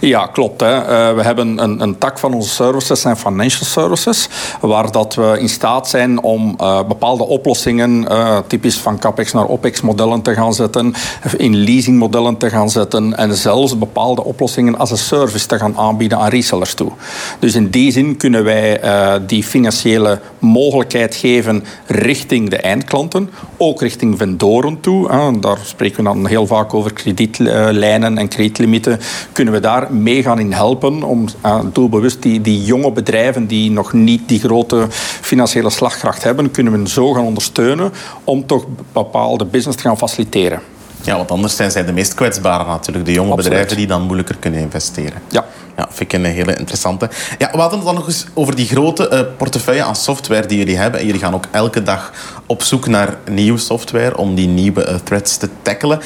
Ja, 0.01 0.25
klopt. 0.25 0.61
Hè. 0.61 0.81
Uh, 0.81 1.15
we 1.15 1.23
hebben 1.23 1.63
een, 1.63 1.81
een, 1.81 1.97
tak 1.97 2.19
van 2.19 2.33
onze 2.33 2.49
services 2.49 3.05
en 3.05 3.17
financial 3.17 3.65
services, 3.65 4.29
waar 4.61 4.91
dat 4.91 5.15
we 5.15 5.35
in 5.39 5.49
staat 5.49 5.89
zijn 5.89 6.21
om 6.21 6.55
uh, 6.61 6.83
bepaalde 6.87 7.23
oplossingen, 7.23 8.01
uh, 8.11 8.37
typisch 8.47 8.77
van 8.77 8.99
CAPEX 8.99 9.33
naar 9.33 9.47
OPEX-modellen 9.47 10.21
te 10.21 10.33
gaan 10.33 10.53
zetten, 10.53 10.93
in 11.37 11.55
leasingmodellen 11.55 12.37
te 12.37 12.49
gaan 12.49 12.69
zetten 12.69 13.17
en 13.17 13.35
zelfs 13.35 13.77
bepaalde 13.77 14.23
oplossingen 14.23 14.77
als 14.77 14.91
een 14.91 14.97
service 14.97 15.47
te 15.47 15.57
gaan 15.57 15.77
aanbieden 15.77 16.17
aan 16.17 16.29
resellers 16.29 16.73
toe. 16.73 16.91
Dus 17.39 17.55
in 17.55 17.69
die 17.69 17.91
zin 17.91 18.17
kunnen 18.17 18.43
wij 18.43 18.81
die 19.27 19.43
financiële 19.43 20.19
mogelijkheid 20.39 21.15
geven 21.15 21.63
richting 21.85 22.49
de 22.49 22.57
eindklanten, 22.57 23.29
ook 23.57 23.81
richting 23.81 24.17
vendoren 24.17 24.79
toe. 24.79 25.09
Daar 25.39 25.57
spreken 25.63 25.97
we 25.97 26.03
dan 26.03 26.27
heel 26.27 26.47
vaak 26.47 26.73
over 26.73 26.93
kredietlijnen 26.93 28.17
en 28.17 28.27
kredietlimieten. 28.27 28.99
Kunnen 29.31 29.53
we 29.53 29.59
daar 29.59 29.93
mee 29.95 30.23
gaan 30.23 30.39
in 30.39 30.51
helpen 30.51 31.03
om 31.03 31.25
doelbewust 31.73 32.21
die, 32.21 32.41
die 32.41 32.63
jonge 32.63 32.91
bedrijven 32.91 33.47
die 33.47 33.71
nog 33.71 33.93
niet 33.93 34.29
die 34.29 34.39
grote 34.39 34.87
financiële 35.21 35.69
slagkracht 35.69 36.23
hebben, 36.23 36.51
kunnen 36.51 36.81
we 36.81 36.89
zo 36.89 37.13
gaan 37.13 37.25
ondersteunen 37.25 37.91
om 38.23 38.45
toch 38.45 38.65
bepaalde 38.93 39.45
business 39.45 39.77
te 39.77 39.83
gaan 39.83 39.97
faciliteren. 39.97 40.61
Ja, 41.05 41.15
want 41.15 41.31
anders 41.31 41.55
zijn 41.55 41.71
zij 41.71 41.85
de 41.85 41.93
meest 41.93 42.13
kwetsbare 42.13 42.65
natuurlijk. 42.65 43.05
De 43.05 43.11
jonge 43.11 43.35
bedrijven 43.35 43.77
die 43.77 43.87
dan 43.87 44.01
moeilijker 44.01 44.35
kunnen 44.39 44.59
investeren. 44.59 45.21
Ja. 45.29 45.45
Ja, 45.77 45.87
vind 45.89 46.13
ik 46.13 46.19
een 46.19 46.25
hele 46.25 46.55
interessante. 46.55 47.09
Ja, 47.37 47.51
we 47.51 47.57
hadden 47.57 47.77
het 47.77 47.87
dan 47.87 47.95
nog 47.95 48.07
eens 48.07 48.25
over 48.33 48.55
die 48.55 48.67
grote 48.67 49.09
uh, 49.13 49.19
portefeuille 49.37 49.83
aan 49.83 49.95
software 49.95 50.47
die 50.47 50.57
jullie 50.57 50.77
hebben. 50.77 50.99
En 50.99 51.05
jullie 51.05 51.21
gaan 51.21 51.33
ook 51.33 51.45
elke 51.51 51.83
dag 51.83 52.11
op 52.45 52.63
zoek 52.63 52.87
naar 52.87 53.17
nieuwe 53.29 53.57
software 53.57 54.17
om 54.17 54.35
die 54.35 54.47
nieuwe 54.47 54.87
uh, 54.87 54.95
threats 55.03 55.37
te 55.37 55.49
tackelen. 55.61 55.99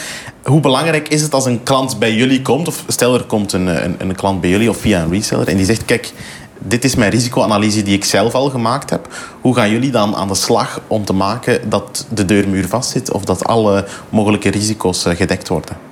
Hoe 0.43 0.59
belangrijk 0.59 1.07
is 1.07 1.21
het 1.21 1.33
als 1.33 1.45
een 1.45 1.63
klant 1.63 1.99
bij 1.99 2.13
jullie 2.13 2.41
komt, 2.41 2.67
of 2.67 2.83
stel 2.87 3.13
er 3.13 3.23
komt 3.23 3.53
een, 3.53 3.67
een, 3.67 3.95
een 3.97 4.15
klant 4.15 4.41
bij 4.41 4.49
jullie 4.49 4.69
of 4.69 4.77
via 4.77 5.01
een 5.01 5.11
reseller 5.11 5.47
en 5.47 5.57
die 5.57 5.65
zegt: 5.65 5.85
Kijk, 5.85 6.11
dit 6.59 6.83
is 6.83 6.95
mijn 6.95 7.11
risicoanalyse 7.11 7.83
die 7.83 7.95
ik 7.95 8.05
zelf 8.05 8.33
al 8.33 8.49
gemaakt 8.49 8.89
heb. 8.89 9.07
Hoe 9.41 9.55
gaan 9.55 9.69
jullie 9.69 9.91
dan 9.91 10.15
aan 10.15 10.27
de 10.27 10.35
slag 10.35 10.81
om 10.87 11.05
te 11.05 11.13
maken 11.13 11.69
dat 11.69 12.07
de 12.13 12.25
deurmuur 12.25 12.67
vastzit 12.67 13.11
of 13.11 13.23
dat 13.23 13.43
alle 13.43 13.85
mogelijke 14.09 14.49
risico's 14.49 15.05
eh, 15.05 15.15
gedekt 15.15 15.47
worden? 15.47 15.88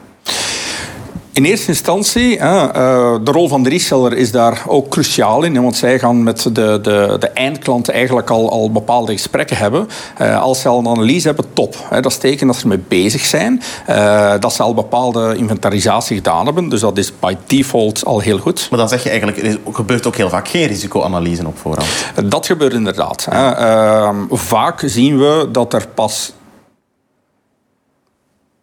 In 1.37 1.45
eerste 1.45 1.67
instantie, 1.67 2.37
uh, 2.37 3.15
de 3.23 3.31
rol 3.31 3.47
van 3.47 3.63
de 3.63 3.69
reseller 3.69 4.17
is 4.17 4.31
daar 4.31 4.63
ook 4.67 4.89
cruciaal 4.89 5.43
in. 5.43 5.61
Want 5.61 5.75
zij 5.75 5.99
gaan 5.99 6.23
met 6.23 6.43
de, 6.43 6.51
de, 6.81 7.15
de 7.19 7.27
eindklanten 7.27 7.93
eigenlijk 7.93 8.29
al, 8.29 8.51
al 8.51 8.71
bepaalde 8.71 9.11
gesprekken 9.11 9.57
hebben. 9.57 9.87
Uh, 10.21 10.41
als 10.41 10.61
ze 10.61 10.67
al 10.67 10.79
een 10.79 10.87
analyse 10.87 11.27
hebben, 11.27 11.45
top. 11.53 11.75
dat 11.89 12.05
is 12.05 12.17
teken 12.17 12.47
dat 12.47 12.55
ze 12.55 12.61
ermee 12.61 12.83
bezig 12.87 13.25
zijn. 13.25 13.61
Uh, 13.89 14.33
dat 14.39 14.53
ze 14.53 14.63
al 14.63 14.73
bepaalde 14.73 15.35
inventarisatie 15.35 16.15
gedaan 16.15 16.45
hebben. 16.45 16.69
Dus 16.69 16.79
dat 16.79 16.97
is 16.97 17.19
by 17.19 17.35
default 17.47 18.05
al 18.05 18.19
heel 18.19 18.37
goed. 18.37 18.67
Maar 18.69 18.79
dan 18.79 18.89
zeg 18.89 19.03
je 19.03 19.09
eigenlijk, 19.09 19.43
er 19.43 19.59
gebeurt 19.73 20.07
ook 20.07 20.15
heel 20.15 20.29
vaak 20.29 20.47
geen 20.47 20.67
risicoanalyse 20.67 21.47
op 21.47 21.57
voorhand. 21.57 21.89
Dat 22.25 22.45
gebeurt 22.45 22.73
inderdaad. 22.73 23.27
Ehm, 23.29 24.15
vaak 24.29 24.81
zien 24.85 25.17
we 25.17 25.49
dat 25.51 25.73
er 25.73 25.87
pas 25.93 26.33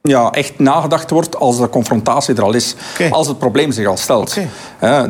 ja, 0.08 0.30
echt 0.30 0.58
nagedacht 0.58 1.10
wordt 1.10 1.36
als 1.36 1.58
de 1.58 1.68
confrontatie 1.68 2.34
er 2.34 2.42
al 2.42 2.54
is. 2.54 2.74
Als 3.10 3.26
het 3.28 3.38
probleem 3.38 3.72
zich 3.72 3.86
al 3.86 3.96
stelt. 3.96 4.36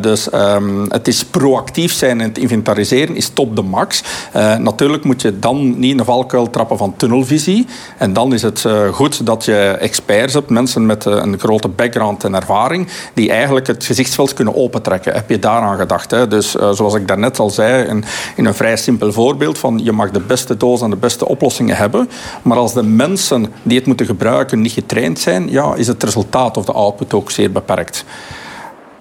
dus 0.01 0.33
um, 0.33 0.87
het 0.89 1.09
is 1.09 1.25
proactief 1.25 1.93
zijn 1.93 2.21
en 2.21 2.29
het 2.29 2.39
inventariseren 2.39 3.17
is 3.17 3.29
top 3.29 3.57
de 3.57 3.63
max. 3.63 4.03
Uh, 4.37 4.57
natuurlijk 4.57 5.05
moet 5.05 5.23
je 5.23 5.39
dan 5.39 5.79
niet 5.79 5.91
in 5.91 5.97
de 5.97 6.05
valkuil 6.05 6.51
trappen 6.51 6.77
van 6.77 6.95
tunnelvisie. 6.97 7.67
En 7.99 8.13
dan 8.13 8.33
is 8.33 8.43
het 8.43 8.65
uh, 8.67 8.89
goed 8.89 9.27
dat 9.27 9.45
je 9.45 9.77
experts 9.81 10.35
hebt, 10.35 10.51
mensen 10.51 10.87
met 10.87 11.07
uh, 11.07 11.15
een 11.15 11.39
grote 11.39 11.69
background 11.69 12.25
en 12.25 12.35
ervaring, 12.35 12.89
die 13.15 13.31
eigenlijk 13.31 13.67
het 13.67 13.85
gezichtsveld 13.85 14.35
kunnen 14.35 14.55
opentrekken. 14.55 15.13
Heb 15.15 15.31
je 15.31 15.39
daaraan 15.39 15.79
gedacht? 15.79 16.11
Hè? 16.11 16.29
Dus 16.29 16.51
zoals 16.51 16.95
ik 16.95 17.09
daarnet 17.09 17.39
al 17.39 17.51
zei, 17.51 17.85
in, 17.89 18.05
in 18.37 18.45
een 18.45 18.55
vrij 18.55 18.77
simpel 18.77 19.13
voorbeeld 19.13 19.59
van 19.59 19.81
je 19.83 19.93
mag 19.93 20.11
de 20.11 20.21
beste 20.21 20.57
doos 20.57 20.81
en 20.81 20.91
de 20.91 20.97
beste 20.97 21.29
oplossingen 21.29 21.77
hebben, 21.77 22.11
maar 22.43 22.57
als 22.57 22.75
de 22.75 22.83
mensen 22.83 23.53
die 23.63 23.79
het 23.79 23.87
moeten 23.87 24.07
gebruiken 24.07 24.61
niet 24.61 24.83
getraind 24.85 25.19
zijn, 25.19 25.51
ja, 25.51 25.75
is 25.75 25.87
het 25.87 26.03
resultaat 26.03 26.57
of 26.57 26.65
de 26.65 26.73
output 26.73 27.15
ook 27.15 27.31
zeer 27.31 27.53
beperkt. 27.53 28.05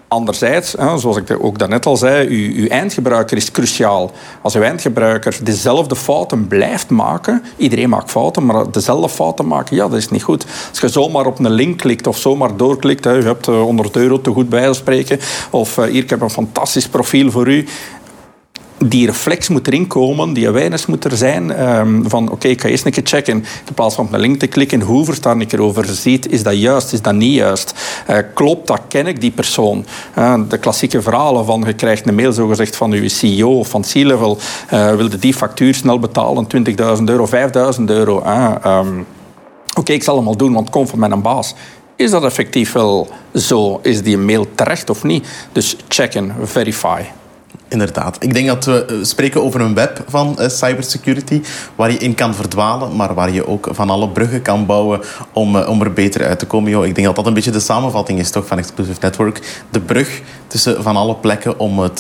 Anderzijds, 0.07 0.75
zoals 0.95 1.17
ik 1.17 1.37
ook 1.39 1.57
daarnet 1.59 1.85
al 1.85 1.97
zei, 1.97 2.27
uw, 2.27 2.61
uw, 2.61 2.67
eindgebruiker 2.67 3.37
is 3.37 3.51
cruciaal. 3.51 4.11
Als 4.41 4.55
uw 4.55 4.61
eindgebruiker 4.61 5.37
dezelfde 5.43 5.95
fouten 5.95 6.47
blijft 6.47 6.89
maken, 6.89 7.43
iedereen 7.57 7.89
maakt 7.89 8.11
fouten, 8.11 8.45
maar 8.45 8.71
dezelfde 8.71 9.09
fouten 9.09 9.47
maken, 9.47 9.75
ja, 9.75 9.87
dat 9.87 9.97
is 9.97 10.09
niet 10.09 10.23
goed. 10.23 10.45
Als 10.69 10.79
je 10.79 10.87
zomaar 10.87 11.25
op 11.25 11.39
een 11.39 11.49
link 11.49 11.77
klikt 11.77 12.07
of 12.07 12.17
zomaar 12.17 12.57
doorklikt, 12.57 13.03
je 13.03 13.09
hebt 13.09 13.45
100 13.45 13.95
euro 13.95 14.21
te 14.21 14.31
goed 14.31 14.49
bij 14.49 14.73
spreken, 14.73 15.19
of 15.49 15.77
eh, 15.77 15.85
hier, 15.85 16.03
ik 16.03 16.09
heb 16.09 16.21
een 16.21 16.29
fantastisch 16.29 16.87
profiel 16.87 17.31
voor 17.31 17.47
u, 17.47 17.65
die 18.87 19.05
reflex 19.05 19.47
moet 19.47 19.67
erin 19.67 19.87
komen, 19.87 20.33
die 20.33 20.47
awareness 20.47 20.85
moet 20.85 21.05
er 21.05 21.17
zijn 21.17 21.69
um, 21.69 22.09
van 22.09 22.31
oké, 22.31 22.47
ik 22.47 22.61
ga 22.61 22.67
eerst 22.67 22.85
een 22.85 22.91
keer 22.91 23.05
checken 23.05 23.33
in 23.67 23.73
plaats 23.73 23.95
van 23.95 24.05
op 24.05 24.13
een 24.13 24.19
link 24.19 24.39
te 24.39 24.47
klikken, 24.47 24.81
hoe 24.81 25.05
verstaan 25.05 25.41
ik 25.41 25.51
erover 25.51 25.85
ziet, 25.85 26.31
is 26.31 26.43
dat 26.43 26.57
juist, 26.57 26.93
is 26.93 27.01
dat 27.01 27.13
niet 27.13 27.33
juist? 27.33 27.73
Uh, 28.09 28.17
klopt 28.33 28.67
dat, 28.67 28.81
ken 28.87 29.07
ik 29.07 29.21
die 29.21 29.31
persoon? 29.31 29.85
Uh, 30.17 30.33
de 30.49 30.57
klassieke 30.57 31.01
verhalen 31.01 31.45
van 31.45 31.63
je 31.65 31.73
krijgt 31.73 32.07
een 32.07 32.15
mail 32.15 32.31
zogezegd 32.31 32.75
van 32.75 32.91
uw 32.91 33.07
CEO 33.07 33.59
of 33.59 33.67
van 33.67 33.81
C-level, 33.81 34.37
uh, 34.73 34.95
wilde 34.95 35.19
die 35.19 35.33
factuur 35.33 35.73
snel 35.73 35.99
betalen, 35.99 36.47
20.000 36.99 37.03
euro, 37.05 37.27
5.000 37.77 37.83
euro. 37.85 38.23
Um, 38.65 39.05
oké, 39.77 39.93
ik 39.93 40.03
zal 40.03 40.15
hem 40.15 40.27
al 40.27 40.37
doen, 40.37 40.53
want 40.53 40.69
komt 40.69 40.89
van 40.89 40.99
mijn 40.99 41.21
baas. 41.21 41.53
Is 41.95 42.11
dat 42.11 42.23
effectief 42.23 42.71
wel 42.71 43.07
zo? 43.33 43.79
Is 43.83 44.01
die 44.01 44.17
mail 44.17 44.47
terecht 44.55 44.89
of 44.89 45.03
niet? 45.03 45.27
Dus 45.51 45.77
checken, 45.87 46.35
verify. 46.43 47.01
Inderdaad. 47.73 48.15
Ik 48.19 48.33
denk 48.33 48.47
dat 48.47 48.65
we 48.65 48.85
eh, 48.85 48.95
spreken 49.01 49.43
over 49.43 49.61
een 49.61 49.73
web 49.73 50.03
van 50.07 50.35
uh, 50.39 50.47
cybersecurity 50.47 51.41
waar 51.75 51.91
je 51.91 51.97
in 51.97 52.15
kan 52.15 52.35
verdwalen, 52.35 52.95
maar 52.95 53.13
waar 53.13 53.31
je 53.31 53.47
ook 53.47 53.67
van 53.71 53.89
alle 53.89 54.09
bruggen 54.09 54.41
kan 54.41 54.65
bouwen 54.65 55.01
om, 55.31 55.55
uh, 55.55 55.69
om 55.69 55.81
er 55.81 55.93
beter 55.93 56.25
uit 56.25 56.39
te 56.39 56.45
komen. 56.45 56.71
Yo, 56.71 56.81
ik 56.81 56.95
denk 56.95 57.07
dat 57.07 57.15
dat 57.15 57.25
een 57.25 57.33
beetje 57.33 57.51
de 57.51 57.59
samenvatting 57.59 58.19
is 58.19 58.31
toch, 58.31 58.47
van 58.47 58.57
Exclusive 58.57 58.97
Network. 59.01 59.63
De 59.69 59.79
brug 59.79 60.21
tussen 60.47 60.83
van 60.83 60.95
alle 60.95 61.15
plekken 61.15 61.59
om 61.59 61.79
het, 61.79 61.99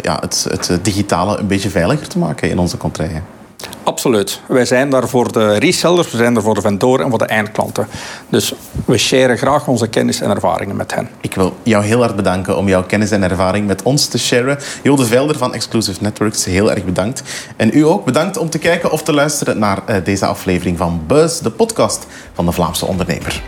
ja, 0.00 0.18
het, 0.20 0.46
het 0.50 0.78
digitale 0.82 1.38
een 1.38 1.46
beetje 1.46 1.70
veiliger 1.70 2.08
te 2.08 2.18
maken 2.18 2.50
in 2.50 2.58
onze 2.58 2.76
contraien. 2.76 3.43
Absoluut. 3.82 4.40
Wij 4.46 4.64
zijn 4.64 4.90
daar 4.90 5.08
voor 5.08 5.32
de 5.32 5.58
resellers, 5.58 6.10
we 6.10 6.16
zijn 6.16 6.36
er 6.36 6.42
voor 6.42 6.54
de 6.54 6.60
vendoren 6.60 7.04
en 7.04 7.10
voor 7.10 7.18
de 7.18 7.24
eindklanten. 7.24 7.86
Dus 8.28 8.54
we 8.84 8.98
sharen 8.98 9.38
graag 9.38 9.68
onze 9.68 9.88
kennis 9.88 10.20
en 10.20 10.30
ervaringen 10.30 10.76
met 10.76 10.94
hen. 10.94 11.08
Ik 11.20 11.34
wil 11.34 11.56
jou 11.62 11.84
heel 11.84 12.00
hard 12.00 12.16
bedanken 12.16 12.56
om 12.56 12.68
jouw 12.68 12.84
kennis 12.84 13.10
en 13.10 13.22
ervaring 13.22 13.66
met 13.66 13.82
ons 13.82 14.06
te 14.06 14.18
sharen. 14.18 14.58
Jode 14.82 15.06
Velder 15.06 15.38
van 15.38 15.54
Exclusive 15.54 16.02
Networks, 16.02 16.44
heel 16.44 16.70
erg 16.70 16.84
bedankt. 16.84 17.22
En 17.56 17.70
u 17.72 17.84
ook 17.84 18.04
bedankt 18.04 18.36
om 18.36 18.50
te 18.50 18.58
kijken 18.58 18.90
of 18.90 19.02
te 19.02 19.12
luisteren 19.12 19.58
naar 19.58 19.82
eh, 19.86 20.04
deze 20.04 20.26
aflevering 20.26 20.78
van 20.78 21.02
Buzz, 21.06 21.40
de 21.40 21.50
podcast 21.50 22.06
van 22.32 22.46
de 22.46 22.52
Vlaamse 22.52 22.86
ondernemer. 22.86 23.42